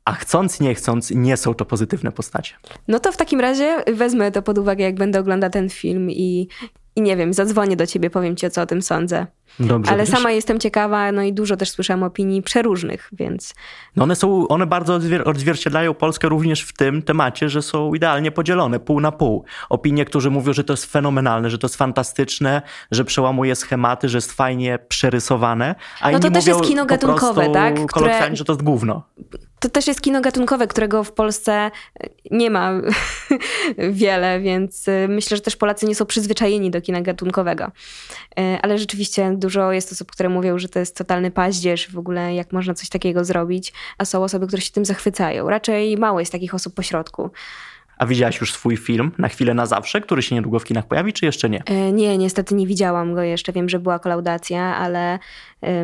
a 0.05 0.13
chcąc, 0.13 0.61
nie 0.61 0.75
chcąc, 0.75 1.11
nie 1.11 1.37
są 1.37 1.55
to 1.55 1.65
pozytywne 1.65 2.13
postacie. 2.13 2.55
No 2.89 3.01
to 3.01 3.13
w 3.13 3.17
takim 3.17 3.41
razie 3.41 3.85
wezmę 3.95 4.33
to 4.33 4.43
pod 4.43 4.59
uwagę, 4.59 4.85
jak 4.85 4.95
będę 4.95 5.21
oglądać 5.21 5.53
ten 5.53 5.71
film 5.71 6.11
i, 6.11 6.49
i 6.97 7.03
nie 7.03 7.17
wiem, 7.17 7.33
zadzwonię 7.33 7.77
do 7.77 7.87
ciebie, 7.87 8.11
powiem 8.11 8.37
ci, 8.37 8.51
co 8.51 8.63
o 8.63 8.67
tym 8.67 8.83
sądzę. 8.83 9.27
Dobrze, 9.61 9.93
ale 9.93 10.07
sama 10.07 10.31
jestem 10.31 10.61
ciekawa, 10.61 11.13
no 11.13 11.23
i 11.23 11.33
dużo 11.33 11.57
też 11.57 11.71
słyszałam 11.71 12.03
opinii 12.03 12.43
przeróżnych, 12.43 13.09
więc 13.13 13.55
No 13.97 14.05
one 14.05 14.17
są, 14.17 14.49
one 14.49 14.67
bardzo 14.67 14.99
odzwier- 14.99 15.29
odzwierciedlają 15.29 15.95
Polskę 15.95 16.29
również 16.29 16.63
w 16.63 16.73
tym 16.73 17.03
temacie, 17.03 17.49
że 17.49 17.63
są 17.63 17.95
idealnie 17.95 18.31
podzielone, 18.31 18.81
pół 18.81 19.01
na 19.01 19.13
pół. 19.13 19.45
Opinie, 19.69 20.05
którzy 20.05 20.31
mówią, 20.31 20.53
że 20.53 20.65
to 20.65 20.73
jest 20.73 20.87
fenomenalne, 20.93 21.51
że 21.51 21.59
to 21.59 21.67
jest 21.67 21.77
fantastyczne, 21.77 22.63
że 22.91 23.05
przełamuje 23.05 23.57
schematy, 23.57 24.09
że 24.09 24.19
jest 24.19 24.33
fajnie 24.33 24.79
przerysowane, 24.89 25.75
a 26.01 26.11
No 26.11 26.19
to 26.19 26.31
też 26.31 26.47
jest 26.47 26.63
kino 26.63 26.87
gatunkowe, 26.87 27.49
tak? 27.51 27.75
Które- 27.75 27.87
kolokwialnie, 27.87 28.37
że 28.37 28.45
to 28.45 28.53
jest 28.53 28.63
gówno. 28.63 29.03
to 29.61 29.69
też 29.71 29.87
jest 29.87 30.01
kino 30.01 30.21
gatunkowe, 30.21 30.67
którego 30.67 31.05
w 31.05 31.13
Polsce 31.13 31.71
nie 32.31 32.51
ma 32.51 32.71
wiele, 33.91 34.41
więc 34.41 34.89
y, 34.89 35.07
myślę, 35.09 35.37
że 35.37 35.43
też 35.43 35.57
Polacy 35.57 35.87
nie 35.87 35.95
są 35.95 36.07
przyzwyczajeni 36.07 36.71
do 36.71 36.81
kina 36.81 37.01
gatunkowego. 37.01 37.65
Y, 38.41 38.43
Ale 38.63 38.79
rzeczywiście 38.79 39.36
dużo 39.37 39.73
jest 39.73 39.93
osób, 39.93 40.13
które 40.13 40.29
mówią, 40.29 40.59
że 40.59 40.69
to 40.69 40.79
jest 40.79 40.97
totalny 40.97 41.31
paździerz, 41.31 41.91
w 41.91 41.99
ogóle 41.99 42.35
jak 42.35 42.53
można 42.53 42.75
coś 42.75 42.89
takiego 42.89 43.25
zrobić, 43.25 43.73
a 43.99 44.05
są 44.05 44.25
osoby, 44.25 44.47
które 44.47 44.63
się 44.63 44.73
tym 44.73 44.85
zachwycają. 44.85 45.51
Raczej 45.51 45.97
mało 45.97 46.21
jest 46.21 46.33
takich 46.33 46.55
osób 46.55 46.75
pośrodku. 46.75 47.31
A 47.99 48.07
widziałaś 48.07 48.41
już 48.41 48.53
swój 48.53 48.77
film 48.77 49.11
na 49.19 49.29
chwilę 49.29 49.55
na 49.55 49.67
zawsze, 49.67 50.01
który 50.01 50.23
się 50.23 50.35
niedługo 50.35 50.59
w 50.59 50.65
kinach 50.65 50.87
pojawi, 50.87 51.13
czy 51.13 51.25
jeszcze 51.25 51.51
nie? 51.51 51.63
Y, 51.71 51.93
Nie, 51.93 52.19
niestety 52.19 52.55
nie 52.55 52.67
widziałam 52.67 53.15
go 53.15 53.23
jeszcze. 53.23 53.53
Wiem, 53.53 53.69
że 53.69 53.79
była 53.79 53.99
kolaudacja, 53.99 54.77
ale 54.77 55.19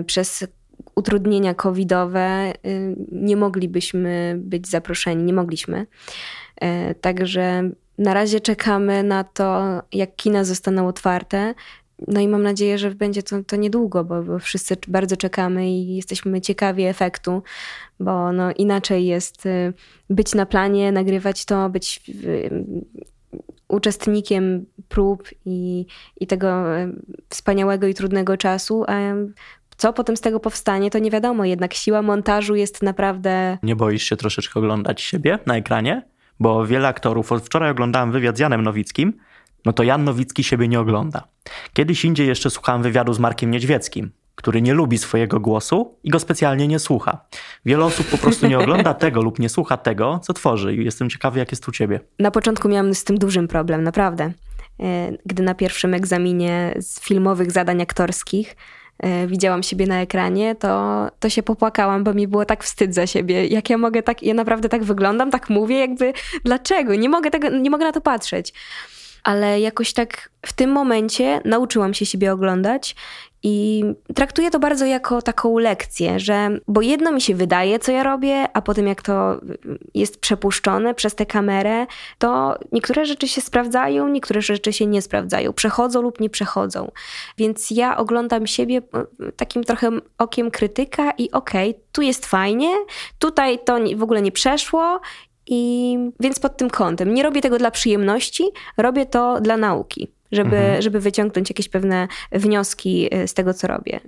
y, 0.01 0.05
przez 0.05 0.47
utrudnienia 0.95 1.55
covidowe 1.55 2.53
y, 2.67 2.97
nie 3.13 3.37
moglibyśmy 3.37 4.35
być 4.39 4.69
zaproszeni, 4.69 5.23
nie 5.25 5.33
mogliśmy. 5.33 5.87
Także 7.01 7.71
na 7.99 8.15
razie 8.15 8.41
czekamy 8.41 9.03
na 9.03 9.25
to, 9.25 9.63
jak 9.93 10.17
kina 10.17 10.45
zostaną 10.45 10.89
otwarte. 10.89 11.55
No 12.09 12.21
i 12.21 12.29
mam 12.29 12.43
nadzieję, 12.43 12.79
że 12.79 12.91
będzie 12.91 13.23
to, 13.23 13.43
to 13.43 13.57
niedługo, 13.57 14.05
bo, 14.05 14.23
bo 14.23 14.39
wszyscy 14.39 14.77
bardzo 14.89 15.17
czekamy 15.17 15.71
i 15.71 15.97
jesteśmy 15.97 16.41
ciekawi 16.41 16.85
efektu, 16.85 17.43
bo 18.01 18.33
no 18.33 18.53
inaczej 18.53 19.07
jest 19.07 19.47
y, 19.47 19.73
być 20.11 20.35
na 20.35 20.47
planie, 20.47 20.93
nagrywać 20.93 21.45
to, 21.45 21.71
być 21.71 22.01
y, 22.25 22.65
uczestnikiem 23.69 24.67
prób 24.89 25.29
i, 25.45 25.87
i 26.21 26.27
tego 26.27 26.79
e, 26.79 26.93
wspaniałego 27.29 27.87
i 27.87 27.95
trudnego 27.95 28.37
czasu, 28.37 28.85
a 28.89 28.99
co 29.77 29.93
potem 29.93 30.17
z 30.17 30.21
tego 30.21 30.41
powstanie, 30.41 30.91
to 30.91 30.99
nie 30.99 31.11
wiadomo. 31.11 31.45
Jednak 31.45 31.75
siła 31.75 32.03
montażu 32.03 32.55
jest 32.55 32.83
naprawdę. 32.83 33.59
Nie 33.63 33.77
boisz 33.77 34.03
się 34.03 34.17
troszeczkę 34.17 34.61
oglądać 34.61 35.01
siebie 35.01 35.39
na 35.47 35.57
ekranie? 35.57 36.03
Bo 36.41 36.67
wiele 36.67 36.89
aktorów, 36.89 37.31
wczoraj 37.45 37.71
oglądałem 37.71 38.13
wywiad 38.13 38.37
z 38.37 38.41
Janem 38.41 38.63
Nowickim, 38.63 39.13
no 39.65 39.73
to 39.73 39.83
Jan 39.83 40.05
Nowicki 40.05 40.45
siebie 40.45 40.69
nie 40.69 40.81
ogląda. 40.81 41.29
Kiedyś 41.73 42.05
indziej 42.05 42.29
jeszcze 42.29 42.51
słuchałem 42.51 42.83
wywiadu 42.83 43.13
z 43.13 43.19
Markiem 43.19 43.51
Niedźwieckim, 43.51 44.13
który 44.35 44.63
nie 44.63 44.75
lubi 44.75 44.99
swojego 44.99 45.41
głosu 45.41 45.99
i 46.05 46.11
go 46.11 46.19
specjalnie 46.19 46.69
nie 46.69 46.79
słucha. 46.79 47.25
Wiele 47.65 47.85
osób 47.85 48.07
po 48.07 48.19
prostu 48.19 48.47
nie 48.47 48.59
ogląda 48.59 48.95
tego 49.05 49.23
lub 49.23 49.39
nie 49.39 49.49
słucha 49.49 49.77
tego, 49.77 50.21
co 50.23 50.33
tworzy 50.33 50.75
i 50.75 50.85
jestem 50.85 51.11
ciekawy, 51.11 51.39
jak 51.39 51.53
jest 51.53 51.69
u 51.69 51.73
ciebie. 51.73 52.01
Na 52.19 52.31
początku 52.31 52.69
miałam 52.69 52.95
z 52.95 53.05
tym 53.05 53.19
dużym 53.19 53.49
problem, 53.49 53.83
naprawdę. 53.83 54.33
E, 54.81 55.13
Gdy 55.27 55.43
na 55.43 55.55
pierwszym 55.55 55.95
egzaminie 55.95 56.75
z 56.81 57.01
filmowych 57.01 57.53
zadań 57.53 57.83
aktorskich 57.83 58.57
e, 58.99 59.27
widziałam 59.27 59.63
siebie 59.63 59.87
na 59.87 60.01
ekranie, 60.01 60.55
to, 60.55 61.09
to 61.21 61.31
się 61.31 61.43
popłakałam, 61.43 62.05
bo 62.05 62.15
mi 62.15 62.29
było 62.29 62.45
tak 62.45 62.65
wstyd 62.65 62.95
za 62.95 63.07
siebie. 63.07 63.47
Jak 63.47 63.71
ja 63.71 63.79
mogę 63.79 64.03
tak, 64.03 64.23
ja 64.23 64.35
naprawdę 64.35 64.69
tak 64.69 64.85
wyglądam, 64.85 65.31
tak 65.31 65.51
mówię, 65.51 65.79
jakby 65.79 66.13
dlaczego? 66.45 66.95
Nie 66.95 67.09
mogę, 67.09 67.31
tego, 67.31 67.49
nie 67.49 67.71
mogę 67.71 67.85
na 67.85 67.93
to 67.93 68.01
patrzeć. 68.01 68.53
Ale 69.23 69.61
jakoś 69.61 69.93
tak 69.93 70.31
w 70.47 70.53
tym 70.53 70.71
momencie 70.71 71.41
nauczyłam 71.45 71.95
się 71.95 72.07
siebie 72.07 72.33
oglądać 72.33 72.97
i 73.43 73.85
traktuję 74.15 74.51
to 74.51 74.59
bardzo 74.59 74.87
jako 74.87 75.23
taką 75.23 75.59
lekcję, 75.59 76.21
że 76.21 76.51
bo 76.69 76.83
jedno 76.83 77.13
mi 77.13 77.21
się 77.21 77.35
wydaje, 77.35 77.79
co 77.79 77.93
ja 77.93 78.03
robię, 78.03 78.47
a 78.53 78.63
potem 78.63 78.87
jak 78.87 79.03
to 79.03 79.41
jest 79.95 80.21
przepuszczone 80.21 80.95
przez 80.95 81.15
tę 81.15 81.27
kamerę, 81.27 81.87
to 82.19 82.59
niektóre 82.73 83.07
rzeczy 83.07 83.29
się 83.29 83.41
sprawdzają, 83.41 84.09
niektóre 84.09 84.43
rzeczy 84.43 84.73
się 84.73 84.87
nie 84.87 85.03
sprawdzają, 85.03 85.53
przechodzą 85.53 86.03
lub 86.03 86.21
nie 86.21 86.31
przechodzą. 86.31 86.91
Więc 87.39 87.71
ja 87.71 87.97
oglądam 87.97 88.47
siebie 88.47 88.83
e, 89.21 89.33
takim 89.33 89.65
trochę 89.65 89.91
okiem 90.19 90.51
krytyka 90.51 91.11
i 91.11 91.31
okej, 91.31 91.75
tu 91.93 92.03
jest 92.03 92.27
fajnie, 92.27 92.71
tutaj 93.19 93.59
to 93.65 93.79
w 93.97 94.03
ogóle 94.03 94.23
nie 94.23 94.33
przeszło. 94.33 95.01
I 95.47 95.97
więc 96.21 96.41
pod 96.41 96.57
tym 96.57 96.71
kątem 96.71 97.15
nie 97.15 97.23
robię 97.23 97.41
tego 97.41 97.59
dla 97.59 97.71
przyjemności, 97.71 98.45
robię 98.77 99.07
to 99.07 99.41
dla 99.41 99.57
nauki, 99.57 100.09
żeby, 100.33 100.57
Mhm. 100.57 100.83
żeby 100.83 101.01
wyciągnąć 101.01 101.51
jakieś 101.51 101.69
pewne 101.69 102.09
wnioski 102.33 103.09
e, 103.15 103.29
z 103.29 103.35
tego, 103.35 103.55
co 103.55 103.67
robię. 103.67 104.01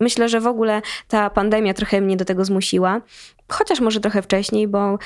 Myślę, 0.00 0.28
że 0.28 0.40
w 0.40 0.46
ogóle 0.46 0.82
ta 1.08 1.30
pandemia 1.30 1.74
trochę 1.74 2.00
mnie 2.00 2.16
do 2.16 2.24
tego 2.24 2.44
zmusiła, 2.44 3.00
chociaż 3.48 3.80
może 3.80 4.00
trochę 4.00 4.22
wcześniej, 4.22 4.68
bo 4.68 4.98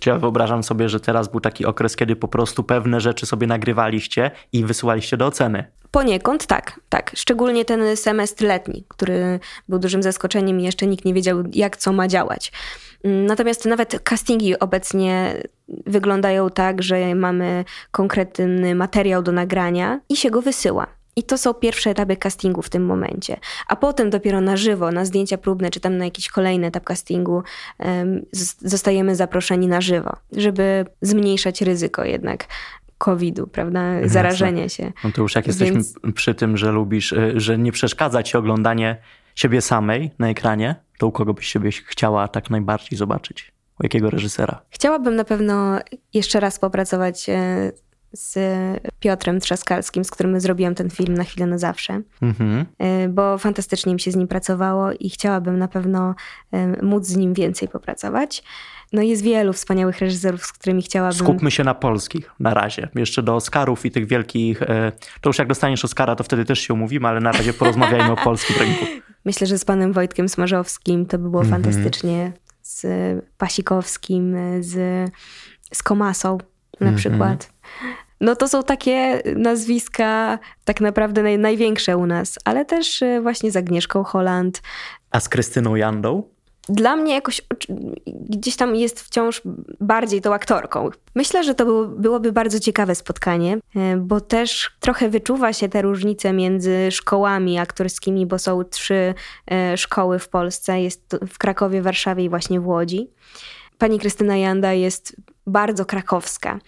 Czy 0.00 0.10
ja 0.10 0.18
wyobrażam 0.18 0.62
sobie, 0.62 0.88
że 0.88 1.00
teraz 1.00 1.28
był 1.28 1.40
taki 1.40 1.66
okres, 1.66 1.96
kiedy 1.96 2.16
po 2.16 2.28
prostu 2.28 2.64
pewne 2.64 3.00
rzeczy 3.00 3.26
sobie 3.26 3.46
nagrywaliście 3.46 4.30
i 4.52 4.64
wysyłaliście 4.64 5.16
do 5.16 5.26
oceny. 5.26 5.64
Poniekąd 5.90 6.46
tak, 6.46 6.80
tak. 6.88 7.10
Szczególnie 7.14 7.64
ten 7.64 7.96
semestr 7.96 8.44
letni, 8.44 8.84
który 8.88 9.40
był 9.68 9.78
dużym 9.78 10.02
zaskoczeniem 10.02 10.60
i 10.60 10.64
jeszcze 10.64 10.86
nikt 10.86 11.04
nie 11.04 11.14
wiedział, 11.14 11.36
jak 11.52 11.76
co 11.76 11.92
ma 11.92 12.08
działać. 12.08 12.52
Natomiast 13.04 13.64
nawet 13.64 14.00
castingi 14.02 14.58
obecnie 14.58 15.42
wyglądają 15.86 16.50
tak, 16.50 16.82
że 16.82 17.14
mamy 17.14 17.64
konkretny 17.90 18.74
materiał 18.74 19.22
do 19.22 19.32
nagrania 19.32 20.00
i 20.08 20.16
się 20.16 20.30
go 20.30 20.42
wysyła. 20.42 20.86
I 21.16 21.22
to 21.22 21.38
są 21.38 21.54
pierwsze 21.54 21.90
etapy 21.90 22.16
castingu 22.16 22.62
w 22.62 22.70
tym 22.70 22.86
momencie. 22.86 23.36
A 23.68 23.76
potem 23.76 24.10
dopiero 24.10 24.40
na 24.40 24.56
żywo, 24.56 24.92
na 24.92 25.04
zdjęcia 25.04 25.38
próbne, 25.38 25.70
czy 25.70 25.80
tam 25.80 25.96
na 25.98 26.04
jakiś 26.04 26.28
kolejny 26.28 26.66
etap 26.66 26.84
castingu 26.84 27.42
em, 27.78 28.22
zos- 28.36 28.56
zostajemy 28.68 29.16
zaproszeni 29.16 29.68
na 29.68 29.80
żywo, 29.80 30.16
żeby 30.36 30.84
zmniejszać 31.02 31.62
ryzyko 31.62 32.04
jednak 32.04 32.46
COVID-u, 32.98 33.46
prawda? 33.46 34.08
Zarażenia 34.08 34.68
się. 34.68 34.92
No 35.04 35.10
to 35.12 35.22
już 35.22 35.34
jak 35.34 35.46
jesteśmy 35.46 35.74
Więc- 35.74 35.94
przy 36.14 36.34
tym, 36.34 36.56
że 36.56 36.72
lubisz, 36.72 37.12
y, 37.12 37.32
że 37.36 37.58
nie 37.58 37.72
przeszkadza 37.72 38.22
ci 38.22 38.36
oglądanie 38.36 38.96
siebie 39.34 39.60
samej 39.60 40.10
na 40.18 40.28
ekranie, 40.28 40.74
to 40.98 41.06
u 41.06 41.12
kogo 41.12 41.34
byś 41.34 41.46
siebie 41.46 41.70
chciała 41.72 42.28
tak 42.28 42.50
najbardziej 42.50 42.98
zobaczyć? 42.98 43.52
U 43.80 43.82
jakiego 43.82 44.10
reżysera? 44.10 44.60
Chciałabym 44.70 45.16
na 45.16 45.24
pewno 45.24 45.78
jeszcze 46.14 46.40
raz 46.40 46.58
popracować 46.58 47.28
e, 47.28 47.72
z 48.12 48.38
Piotrem 49.00 49.40
Trzaskalskim, 49.40 50.04
z 50.04 50.10
którym 50.10 50.40
zrobiłam 50.40 50.74
ten 50.74 50.90
film 50.90 51.14
na 51.14 51.24
chwilę 51.24 51.46
na 51.46 51.58
zawsze, 51.58 52.00
Mhm. 52.22 52.66
e, 52.78 53.08
bo 53.08 53.38
fantastycznie 53.38 53.94
mi 53.94 54.00
się 54.00 54.10
z 54.10 54.16
nim 54.16 54.28
pracowało 54.28 54.92
i 54.92 55.10
chciałabym 55.10 55.58
na 55.58 55.68
pewno 55.68 56.14
e, 56.52 56.82
móc 56.82 57.06
z 57.06 57.16
nim 57.16 57.34
więcej 57.34 57.68
popracować. 57.68 58.42
No 58.94 59.02
jest 59.02 59.22
wielu 59.22 59.52
wspaniałych 59.52 59.98
reżyserów, 59.98 60.46
z 60.46 60.52
którymi 60.52 60.82
chciałabym... 60.82 61.18
Skupmy 61.18 61.50
się 61.50 61.64
na 61.64 61.74
polskich 61.74 62.30
na 62.40 62.54
razie. 62.54 62.88
Jeszcze 62.94 63.22
do 63.22 63.34
Oscarów 63.34 63.86
i 63.86 63.90
tych 63.90 64.06
wielkich... 64.06 64.62
E, 64.62 64.92
to 65.20 65.28
już 65.28 65.38
jak 65.38 65.48
dostaniesz 65.48 65.84
Oscara, 65.84 66.16
to 66.16 66.24
wtedy 66.24 66.44
też 66.44 66.60
się 66.60 66.74
umówimy, 66.74 67.08
ale 67.08 67.20
na 67.20 67.32
razie 67.32 67.52
porozmawiajmy 67.52 68.12
o 68.12 68.16
polskim 68.16 68.56
rynku. 68.58 68.84
Myślę, 69.24 69.46
że 69.46 69.58
z 69.58 69.64
panem 69.64 69.92
Wojtkiem 69.92 70.28
Smarzowskim 70.28 71.06
to 71.06 71.18
by 71.18 71.30
było 71.30 71.42
mm 71.42 71.52
-hmm. 71.52 71.64
fantastycznie. 71.64 72.32
Z 72.62 72.86
Pasikowskim, 73.38 74.36
z, 74.60 75.10
z 75.72 75.82
Komasą 75.82 76.38
na 76.80 76.86
mm 76.86 76.94
-hmm. 76.94 76.98
przykład. 76.98 77.52
No 78.20 78.36
to 78.36 78.48
są 78.48 78.62
takie 78.62 79.22
nazwiska 79.36 80.38
tak 80.64 80.80
naprawdę 80.80 81.22
naj, 81.22 81.38
największe 81.38 81.96
u 81.96 82.06
nas, 82.06 82.38
ale 82.44 82.64
też 82.64 83.02
e, 83.02 83.20
właśnie 83.20 83.50
z 83.50 83.56
Agnieszką 83.56 84.04
Holland. 84.04 84.62
A 85.10 85.20
z 85.20 85.28
Krystyną 85.28 85.74
Jandą? 85.74 86.33
Dla 86.68 86.96
mnie 86.96 87.14
jakoś 87.14 87.42
gdzieś 88.30 88.56
tam 88.56 88.76
jest 88.76 89.00
wciąż 89.00 89.42
bardziej 89.80 90.20
tą 90.20 90.34
aktorką. 90.34 90.90
Myślę, 91.14 91.44
że 91.44 91.54
to 91.54 91.64
było, 91.64 91.86
byłoby 91.86 92.32
bardzo 92.32 92.60
ciekawe 92.60 92.94
spotkanie, 92.94 93.58
e, 93.76 93.96
bo 93.96 94.20
też 94.20 94.70
trochę 94.80 95.08
wyczuwa 95.08 95.52
się 95.52 95.68
te 95.68 95.82
różnice 95.82 96.32
między 96.32 96.90
szkołami 96.90 97.58
aktorskimi, 97.58 98.26
bo 98.26 98.38
są 98.38 98.64
trzy 98.64 99.14
e, 99.50 99.76
szkoły 99.76 100.18
w 100.18 100.28
Polsce. 100.28 100.80
Jest 100.80 101.16
w 101.28 101.38
Krakowie, 101.38 101.82
Warszawie 101.82 102.24
i 102.24 102.28
właśnie 102.28 102.60
w 102.60 102.66
Łodzi. 102.66 103.10
Pani 103.78 103.98
Krystyna 103.98 104.36
Janda 104.36 104.72
jest 104.72 105.16
bardzo 105.46 105.84
krakowska. 105.84 106.58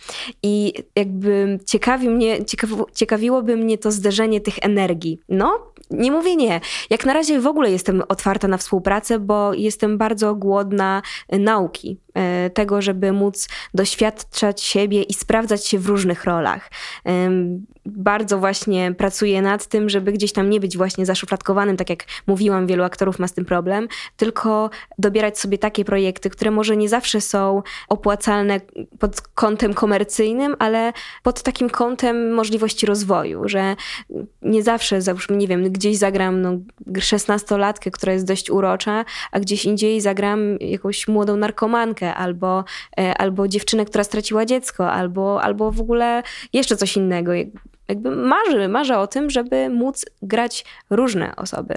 I 0.43 0.73
jakby 0.97 1.59
ciekawi 1.67 2.09
mnie, 2.09 2.45
ciekawi, 2.45 2.75
ciekawiłoby 2.95 3.57
mnie 3.57 3.79
to 3.79 3.91
zderzenie 3.91 4.41
tych 4.41 4.55
energii. 4.63 5.21
No, 5.29 5.73
nie 5.91 6.13
mówię 6.13 6.37
nie. 6.37 6.61
Jak 6.91 7.07
na 7.07 7.13
razie 7.13 7.41
w 7.41 7.47
ogóle 7.47 7.71
jestem 7.71 8.03
otwarta 8.09 8.49
na 8.49 8.57
współpracę, 8.57 9.19
bo 9.19 9.55
jestem 9.55 9.99
bardzo 9.99 10.35
głodna 10.35 11.03
nauki. 11.33 11.99
E, 12.15 12.51
tego, 12.51 12.83
żeby 12.83 13.13
móc 13.13 13.49
doświadczać 13.75 14.63
siebie 14.63 15.03
i 15.03 15.15
sprawdzać 15.15 15.67
się 15.67 15.79
w 15.79 15.87
różnych 15.87 16.25
rolach. 16.25 16.71
Bardzo 17.87 18.39
właśnie 18.39 18.95
pracuję 18.95 19.43
nad 19.43 19.67
tym, 19.67 19.89
żeby 19.89 20.13
gdzieś 20.13 20.33
tam 20.33 20.51
nie 20.51 20.61
być 20.61 20.77
właśnie 20.77 21.07
zaszufladkowanym, 21.07 21.77
tak 21.77 21.91
jak 21.91 22.05
mówiłam, 22.27 22.67
wielu 22.67 22.85
aktorów 22.85 23.19
ma 23.19 23.29
z 23.29 23.33
tym 23.33 23.45
problem, 23.45 23.89
tylko 24.17 24.71
dobierać 24.99 25.39
sobie 25.39 25.59
takie 25.59 25.85
projekty, 25.85 26.31
które 26.31 26.51
może 26.51 26.77
nie 26.77 26.89
zawsze 26.89 27.21
są 27.21 27.63
opłacalne 27.89 28.61
pod 28.99 29.21
kątem 29.21 29.75
komercyjnym, 29.75 30.57
ale 30.59 30.93
pod 31.23 31.43
takim 31.43 31.71
kątem 31.71 32.33
możliwości 32.33 32.87
rozwoju, 32.87 33.49
że 33.49 33.77
nie 34.43 34.63
zawsze, 34.63 35.03
załóżmy, 35.03 35.37
nie 35.37 35.49
wiem, 35.49 35.73
gdzieś 35.73 35.97
zagram 35.97 36.43
no, 36.43 36.53
16-latkę, 36.93 37.91
która 37.91 38.13
jest 38.13 38.27
dość 38.27 38.51
urocza, 38.51 39.05
a 39.33 39.41
gdzieś 39.41 39.65
indziej 39.65 40.01
zagram 40.01 40.59
jakąś 40.61 41.09
młodą 41.09 41.37
narkomankę 41.37 42.15
albo, 42.15 42.65
e, 42.99 43.19
albo 43.19 43.49
dziewczynę, 43.49 43.85
która 43.85 44.05
straciła 44.05 44.47
dziecko, 44.47 44.93
albo, 44.93 45.43
albo 45.43 45.71
w 45.71 45.81
ogóle 45.81 46.23
jeszcze 46.53 46.77
coś 46.77 46.97
innego. 46.97 47.33
Jakby 47.89 48.11
marzy, 48.11 48.69
marzę 48.69 48.99
o 48.99 49.07
tym, 49.07 49.31
żeby 49.31 49.69
móc 49.69 50.07
grać 50.23 50.65
różne 50.91 51.37
osoby. 51.37 51.75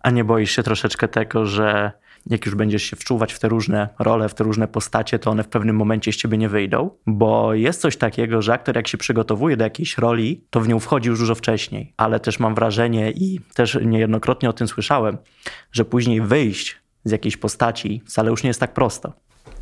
A 0.00 0.10
nie 0.10 0.24
boisz 0.24 0.50
się 0.56 0.62
troszeczkę 0.62 1.08
tego, 1.08 1.46
że 1.46 1.92
jak 2.26 2.46
już 2.46 2.54
będziesz 2.54 2.82
się 2.82 2.96
wczuwać 2.96 3.32
w 3.32 3.38
te 3.38 3.48
różne 3.48 3.88
role, 3.98 4.28
w 4.28 4.34
te 4.34 4.44
różne 4.44 4.68
postacie, 4.68 5.18
to 5.18 5.30
one 5.30 5.42
w 5.44 5.48
pewnym 5.48 5.76
momencie 5.76 6.12
z 6.12 6.16
ciebie 6.16 6.38
nie 6.38 6.48
wyjdą? 6.48 6.90
Bo 7.06 7.54
jest 7.54 7.80
coś 7.80 7.96
takiego, 7.96 8.42
że 8.42 8.52
aktor 8.52 8.76
jak 8.76 8.88
się 8.88 8.98
przygotowuje 8.98 9.56
do 9.56 9.64
jakiejś 9.64 9.98
roli, 9.98 10.44
to 10.50 10.60
w 10.60 10.68
nią 10.68 10.80
wchodzi 10.80 11.08
już 11.08 11.18
dużo 11.18 11.34
wcześniej. 11.34 11.94
Ale 11.96 12.20
też 12.20 12.40
mam 12.40 12.54
wrażenie 12.54 13.10
i 13.10 13.40
też 13.54 13.78
niejednokrotnie 13.84 14.50
o 14.50 14.52
tym 14.52 14.68
słyszałem, 14.68 15.18
że 15.72 15.84
później 15.84 16.20
wyjść 16.20 16.76
z 17.04 17.10
jakiejś 17.10 17.36
postaci 17.36 18.02
wcale 18.06 18.30
już 18.30 18.42
nie 18.42 18.48
jest 18.48 18.60
tak 18.60 18.74
prosto. 18.74 19.12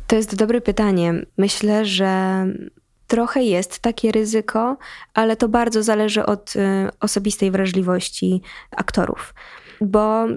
To 0.07 0.15
jest 0.15 0.35
dobre 0.35 0.61
pytanie. 0.61 1.13
Myślę, 1.37 1.85
że 1.85 2.45
trochę 3.07 3.43
jest 3.43 3.79
takie 3.79 4.11
ryzyko, 4.11 4.77
ale 5.13 5.35
to 5.35 5.49
bardzo 5.49 5.83
zależy 5.83 6.25
od 6.25 6.55
y, 6.55 6.59
osobistej 6.99 7.51
wrażliwości 7.51 8.41
aktorów. 8.71 9.33
Bo 9.81 10.27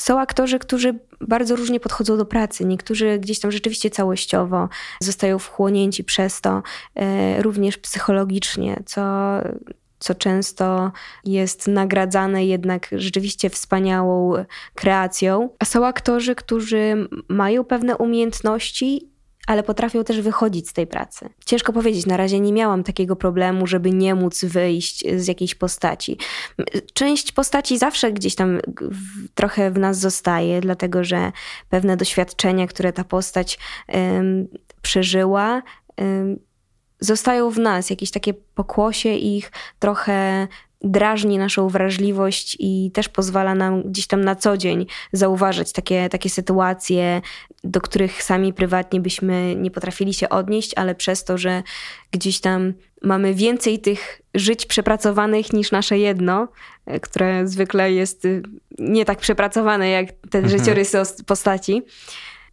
są 0.00 0.20
aktorzy, 0.20 0.58
którzy 0.58 0.98
bardzo 1.20 1.56
różnie 1.56 1.80
podchodzą 1.80 2.16
do 2.16 2.24
pracy. 2.24 2.64
Niektórzy 2.64 3.18
gdzieś 3.18 3.40
tam 3.40 3.52
rzeczywiście 3.52 3.90
całościowo 3.90 4.68
zostają 5.00 5.38
wchłonięci 5.38 6.04
przez 6.04 6.40
to, 6.40 6.62
y, 7.38 7.42
również 7.42 7.78
psychologicznie, 7.78 8.82
co 8.86 9.02
co 9.98 10.14
często 10.14 10.92
jest 11.24 11.68
nagradzane 11.68 12.46
jednak 12.46 12.88
rzeczywiście 12.92 13.50
wspaniałą 13.50 14.44
kreacją. 14.74 15.48
A 15.58 15.64
są 15.64 15.86
aktorzy, 15.86 16.34
którzy 16.34 17.08
mają 17.28 17.64
pewne 17.64 17.96
umiejętności 17.96 19.08
ale 19.48 19.62
potrafią 19.62 20.04
też 20.04 20.20
wychodzić 20.20 20.68
z 20.68 20.72
tej 20.72 20.86
pracy. 20.86 21.28
Ciężko 21.46 21.72
powiedzieć, 21.72 22.06
na 22.06 22.16
razie 22.16 22.40
nie 22.40 22.52
miałam 22.52 22.84
takiego 22.84 23.16
problemu, 23.16 23.66
żeby 23.66 23.90
nie 23.90 24.14
móc 24.14 24.44
wyjść 24.44 25.04
z 25.16 25.28
jakiejś 25.28 25.54
postaci. 25.54 26.18
Część 26.94 27.32
postaci 27.32 27.78
zawsze 27.78 28.12
gdzieś 28.12 28.34
tam 28.34 28.60
w, 28.80 29.28
trochę 29.34 29.70
w 29.70 29.78
nas 29.78 29.98
zostaje, 29.98 30.60
dlatego 30.60 31.04
że 31.04 31.32
pewne 31.70 31.96
doświadczenia, 31.96 32.66
które 32.66 32.92
ta 32.92 33.04
postać 33.04 33.58
ym, 33.94 34.48
przeżyła, 34.82 35.62
ym, 36.00 36.38
zostają 37.00 37.50
w 37.50 37.58
nas, 37.58 37.90
jakieś 37.90 38.10
takie 38.10 38.34
pokłosie 38.34 39.08
ich 39.08 39.52
trochę 39.78 40.48
drażni 40.82 41.38
naszą 41.38 41.68
wrażliwość 41.68 42.56
i 42.60 42.90
też 42.94 43.08
pozwala 43.08 43.54
nam 43.54 43.82
gdzieś 43.82 44.06
tam 44.06 44.20
na 44.20 44.36
co 44.36 44.56
dzień 44.56 44.86
zauważyć 45.12 45.72
takie, 45.72 46.08
takie 46.08 46.30
sytuacje, 46.30 47.20
do 47.64 47.80
których 47.80 48.22
sami 48.22 48.52
prywatnie 48.52 49.00
byśmy 49.00 49.56
nie 49.56 49.70
potrafili 49.70 50.14
się 50.14 50.28
odnieść, 50.28 50.72
ale 50.76 50.94
przez 50.94 51.24
to, 51.24 51.38
że 51.38 51.62
gdzieś 52.10 52.40
tam 52.40 52.72
mamy 53.02 53.34
więcej 53.34 53.78
tych 53.78 54.22
żyć 54.34 54.66
przepracowanych 54.66 55.52
niż 55.52 55.70
nasze 55.70 55.98
jedno, 55.98 56.48
e, 56.86 57.00
które 57.00 57.48
zwykle 57.48 57.92
jest 57.92 58.24
y, 58.24 58.42
nie 58.78 59.04
tak 59.04 59.18
przepracowane 59.18 59.88
jak 59.88 60.06
te 60.30 60.38
mhm. 60.38 60.58
życiorysy 60.58 60.98
postaci, 61.26 61.82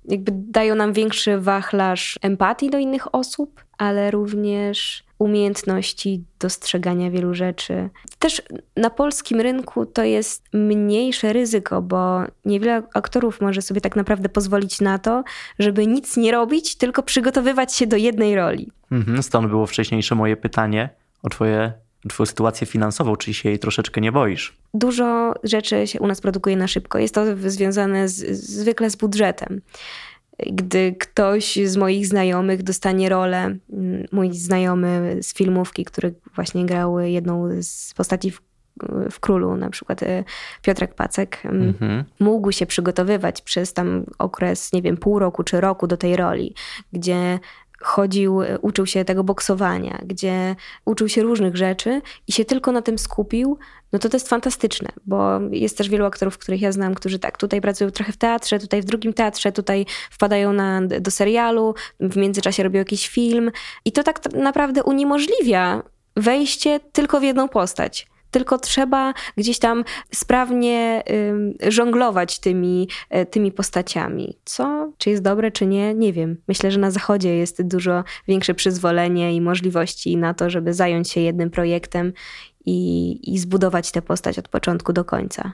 jakby 0.05 0.31
dają 0.35 0.75
nam 0.75 0.93
większy 0.93 1.39
wachlarz 1.39 2.19
empatii 2.21 2.69
do 2.69 2.77
innych 2.77 3.15
osób, 3.15 3.63
ale 3.77 4.11
również 4.11 5.04
umiejętności 5.19 6.23
dostrzegania 6.39 7.11
wielu 7.11 7.33
rzeczy. 7.33 7.89
Też 8.19 8.41
na 8.75 8.89
polskim 8.89 9.41
rynku 9.41 9.85
to 9.85 10.03
jest 10.03 10.43
mniejsze 10.53 11.33
ryzyko, 11.33 11.81
bo 11.81 12.21
niewiele 12.45 12.83
aktorów 12.93 13.41
może 13.41 13.61
sobie 13.61 13.81
tak 13.81 13.95
naprawdę 13.95 14.29
pozwolić 14.29 14.81
na 14.81 14.99
to, 14.99 15.23
żeby 15.59 15.87
nic 15.87 16.17
nie 16.17 16.31
robić, 16.31 16.75
tylko 16.75 17.03
przygotowywać 17.03 17.75
się 17.75 17.87
do 17.87 17.97
jednej 17.97 18.35
roli. 18.35 18.71
Mhm, 18.91 19.23
stąd 19.23 19.47
było 19.47 19.65
wcześniejsze 19.65 20.15
moje 20.15 20.37
pytanie 20.37 20.89
o 21.23 21.29
twoje 21.29 21.73
Twoją 22.09 22.25
sytuację 22.25 22.67
finansową, 22.67 23.15
czy 23.15 23.33
się 23.33 23.49
jej 23.49 23.59
troszeczkę 23.59 24.01
nie 24.01 24.11
boisz? 24.11 24.57
Dużo 24.73 25.33
rzeczy 25.43 25.87
się 25.87 25.99
u 25.99 26.07
nas 26.07 26.21
produkuje 26.21 26.57
na 26.57 26.67
szybko. 26.67 26.99
Jest 26.99 27.15
to 27.15 27.23
związane 27.45 28.09
z, 28.09 28.37
zwykle 28.37 28.89
z 28.89 28.95
budżetem 28.95 29.61
gdy 30.39 30.95
ktoś 30.99 31.59
z 31.65 31.77
moich 31.77 32.07
znajomych 32.07 32.63
dostanie 32.63 33.09
rolę, 33.09 33.37
mm, 33.73 34.05
mój 34.11 34.33
znajomy 34.33 35.17
z 35.21 35.33
filmówki, 35.33 35.85
który 35.85 36.13
właśnie 36.35 36.65
grał 36.65 36.99
jedną 36.99 37.49
z 37.61 37.93
postaci 37.93 38.31
w, 38.31 38.41
w 39.11 39.19
Królu, 39.19 39.55
na 39.55 39.69
przykład 39.69 40.03
e, 40.03 40.23
Piotrek 40.61 40.95
Pacek, 40.95 41.45
mm, 41.45 41.67
mhm. 41.67 42.03
mógł 42.19 42.51
się 42.51 42.65
przygotowywać 42.65 43.41
przez 43.41 43.73
tam 43.73 44.05
okres, 44.19 44.73
nie 44.73 44.81
wiem, 44.81 44.97
pół 44.97 45.19
roku 45.19 45.43
czy 45.43 45.61
roku 45.61 45.87
do 45.87 45.97
tej 45.97 46.15
roli, 46.15 46.55
gdzie 46.93 47.39
chodził, 47.85 48.41
uczył 48.61 48.85
się 48.85 49.05
tego 49.05 49.23
boksowania, 49.23 49.99
gdzie 50.05 50.55
uczył 50.85 51.09
się 51.09 51.23
różnych 51.23 51.57
rzeczy 51.57 52.01
i 52.27 52.31
się 52.31 52.45
tylko 52.45 52.71
na 52.71 52.81
tym 52.81 52.97
skupił, 52.97 53.57
no 53.93 53.99
to 53.99 54.09
to 54.09 54.15
jest 54.15 54.29
fantastyczne, 54.29 54.89
bo 55.05 55.39
jest 55.51 55.77
też 55.77 55.89
wielu 55.89 56.05
aktorów, 56.05 56.37
których 56.37 56.61
ja 56.61 56.71
znam, 56.71 56.95
którzy 56.95 57.19
tak, 57.19 57.37
tutaj 57.37 57.61
pracują 57.61 57.91
trochę 57.91 58.11
w 58.11 58.17
teatrze, 58.17 58.59
tutaj 58.59 58.81
w 58.81 58.85
drugim 58.85 59.13
teatrze, 59.13 59.51
tutaj 59.51 59.85
wpadają 60.11 60.53
na, 60.53 60.81
do 60.81 61.11
serialu, 61.11 61.75
w 61.99 62.17
międzyczasie 62.17 62.63
robią 62.63 62.79
jakiś 62.79 63.09
film 63.09 63.51
i 63.85 63.91
to 63.91 64.03
tak 64.03 64.33
naprawdę 64.33 64.83
uniemożliwia 64.83 65.83
wejście 66.15 66.79
tylko 66.91 67.19
w 67.19 67.23
jedną 67.23 67.49
postać 67.49 68.07
tylko 68.35 68.57
trzeba 68.57 69.13
gdzieś 69.37 69.59
tam 69.59 69.83
sprawnie 70.11 71.03
żonglować 71.67 72.39
tymi, 72.39 72.87
y, 73.15 73.25
tymi 73.25 73.51
postaciami. 73.51 74.37
Co, 74.45 74.91
czy 74.97 75.09
jest 75.09 75.23
dobre, 75.23 75.51
czy 75.51 75.65
nie, 75.65 75.93
nie 75.93 76.13
wiem. 76.13 76.37
Myślę, 76.47 76.71
że 76.71 76.79
na 76.79 76.91
zachodzie 76.91 77.35
jest 77.35 77.67
dużo 77.67 78.03
większe 78.27 78.53
przyzwolenie 78.53 79.35
i 79.35 79.41
możliwości 79.41 80.17
na 80.17 80.33
to, 80.33 80.49
żeby 80.49 80.73
zająć 80.73 81.11
się 81.11 81.21
jednym 81.21 81.49
projektem 81.49 82.13
i, 82.65 83.19
i 83.33 83.39
zbudować 83.39 83.91
tę 83.91 84.01
postać 84.01 84.39
od 84.39 84.47
początku 84.47 84.93
do 84.93 85.05
końca. 85.05 85.51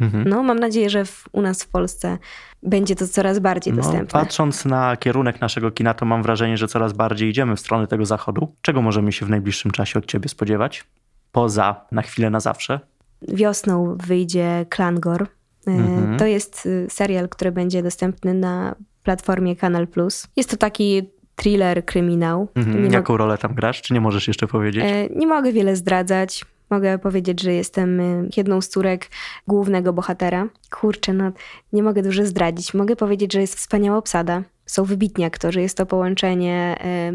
Mhm. 0.00 0.28
No, 0.28 0.42
mam 0.42 0.58
nadzieję, 0.58 0.90
że 0.90 1.04
w, 1.04 1.24
u 1.32 1.42
nas 1.42 1.62
w 1.62 1.68
Polsce 1.68 2.18
będzie 2.62 2.96
to 2.96 3.08
coraz 3.08 3.38
bardziej 3.38 3.74
no, 3.74 3.82
dostępne. 3.82 4.20
Patrząc 4.20 4.64
na 4.64 4.96
kierunek 4.96 5.40
naszego 5.40 5.70
kina, 5.70 5.94
to 5.94 6.06
mam 6.06 6.22
wrażenie, 6.22 6.56
że 6.56 6.68
coraz 6.68 6.92
bardziej 6.92 7.28
idziemy 7.28 7.56
w 7.56 7.60
stronę 7.60 7.86
tego 7.86 8.06
zachodu. 8.06 8.54
Czego 8.62 8.82
możemy 8.82 9.12
się 9.12 9.26
w 9.26 9.30
najbliższym 9.30 9.70
czasie 9.70 9.98
od 9.98 10.06
ciebie 10.06 10.28
spodziewać? 10.28 10.84
Poza 11.32 11.86
Na 11.92 12.02
chwilę 12.02 12.30
na 12.30 12.40
zawsze? 12.40 12.80
Wiosną 13.28 13.96
wyjdzie 13.96 14.66
Klangor. 14.68 15.22
E, 15.22 15.70
mhm. 15.70 16.18
To 16.18 16.26
jest 16.26 16.66
y, 16.66 16.86
serial, 16.90 17.28
który 17.28 17.52
będzie 17.52 17.82
dostępny 17.82 18.34
na 18.34 18.74
platformie 19.02 19.56
Kanal 19.56 19.88
Plus. 19.88 20.28
Jest 20.36 20.50
to 20.50 20.56
taki 20.56 21.10
thriller, 21.36 21.84
kryminał. 21.84 22.48
Mhm. 22.54 22.92
Jaką 22.92 23.16
rolę 23.16 23.38
tam 23.38 23.54
grasz? 23.54 23.82
Czy 23.82 23.94
nie 23.94 24.00
możesz 24.00 24.28
jeszcze 24.28 24.46
powiedzieć? 24.46 24.84
e, 24.84 25.06
nie 25.06 25.26
mogę 25.26 25.52
wiele 25.52 25.76
zdradzać. 25.76 26.44
Mogę 26.70 26.98
powiedzieć, 26.98 27.42
że 27.42 27.52
jestem 27.52 28.00
e, 28.00 28.28
jedną 28.36 28.60
z 28.60 28.68
córek 28.68 29.08
głównego 29.46 29.92
bohatera. 29.92 30.48
Kurczę, 30.70 31.12
no 31.12 31.32
nie 31.72 31.82
mogę 31.82 32.02
dużo 32.02 32.26
zdradzić. 32.26 32.74
Mogę 32.74 32.96
powiedzieć, 32.96 33.32
że 33.32 33.40
jest 33.40 33.54
wspaniała 33.54 33.98
obsada. 33.98 34.42
Są 34.66 34.84
wybitni 34.84 35.24
aktorzy. 35.24 35.60
Jest 35.60 35.76
to 35.76 35.86
połączenie 35.86 36.76
e, 36.80 37.12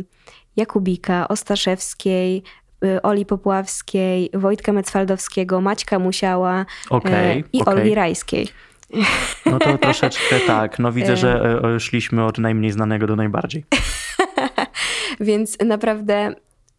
Jakubika, 0.56 1.28
Ostaszewskiej, 1.28 2.44
Oli 3.04 3.26
Popławskiej, 3.26 4.30
Wojtka 4.34 4.74
Mecwaldowskiego, 4.74 5.62
Maćka 5.62 6.00
Musiała 6.00 6.60
e, 6.62 6.66
Okej, 6.90 7.44
i 7.54 7.62
okej. 7.62 7.76
Olgi 7.76 7.96
Rajskiej. 7.96 8.48
No 9.46 9.60
to 9.60 9.78
troszeczkę 9.78 10.40
tak. 10.48 10.80
No 10.80 10.92
widzę, 10.92 11.18
że 11.18 11.60
e, 11.76 11.80
szliśmy 11.80 12.26
od 12.26 12.38
najmniej 12.38 12.72
znanego 12.72 13.08
do 13.08 13.16
najbardziej. 13.16 13.66
Więc 15.20 15.58
naprawdę 15.66 16.34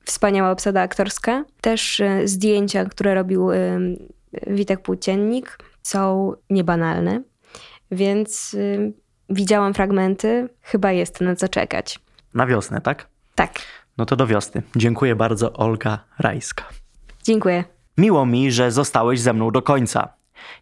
wspaniała 0.05 0.51
obsada 0.51 0.81
aktorska. 0.81 1.45
Też 1.61 2.03
zdjęcia, 2.25 2.85
które 2.85 3.15
robił 3.15 3.49
Witek 4.47 4.81
Płóciennik 4.81 5.59
są 5.83 6.33
niebanalne. 6.51 7.23
Więc 7.91 8.57
widziałam 9.31 9.75
fragmenty, 9.75 10.49
chyba 10.63 10.93
jest 10.93 11.21
na 11.21 11.37
co 11.37 11.49
czekać. 11.49 11.99
Na 12.35 12.47
wiosnę, 12.47 12.81
tak? 12.81 13.07
Tak, 13.35 13.53
No 13.99 14.07
to 14.07 14.17
do 14.17 14.27
wiosny. 14.27 14.63
Dziękuję 14.77 15.17
bardzo, 15.17 15.53
Olga 15.53 15.99
Rajska. 16.19 16.65
dziękuję. 17.25 17.65
Miło 17.99 18.27
mi, 18.27 18.53
że 18.53 18.71
zostałeś 18.71 19.21
ze 19.21 19.33
mną 19.33 19.51
do 19.51 19.63
końca. 19.63 20.09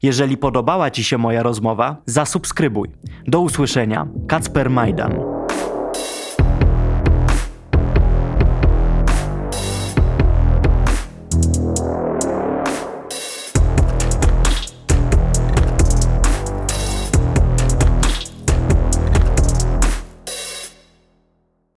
Jeżeli 0.03 0.37
podobała 0.37 0.91
Ci 0.91 1.05
się 1.05 1.18
moja 1.18 1.43
rozmowa, 1.43 1.97
zasubskrybuj. 2.07 2.89
Do 3.26 3.41
usłyszenia. 3.41 4.07
Kacper 4.28 4.70
Majdan. 4.70 5.34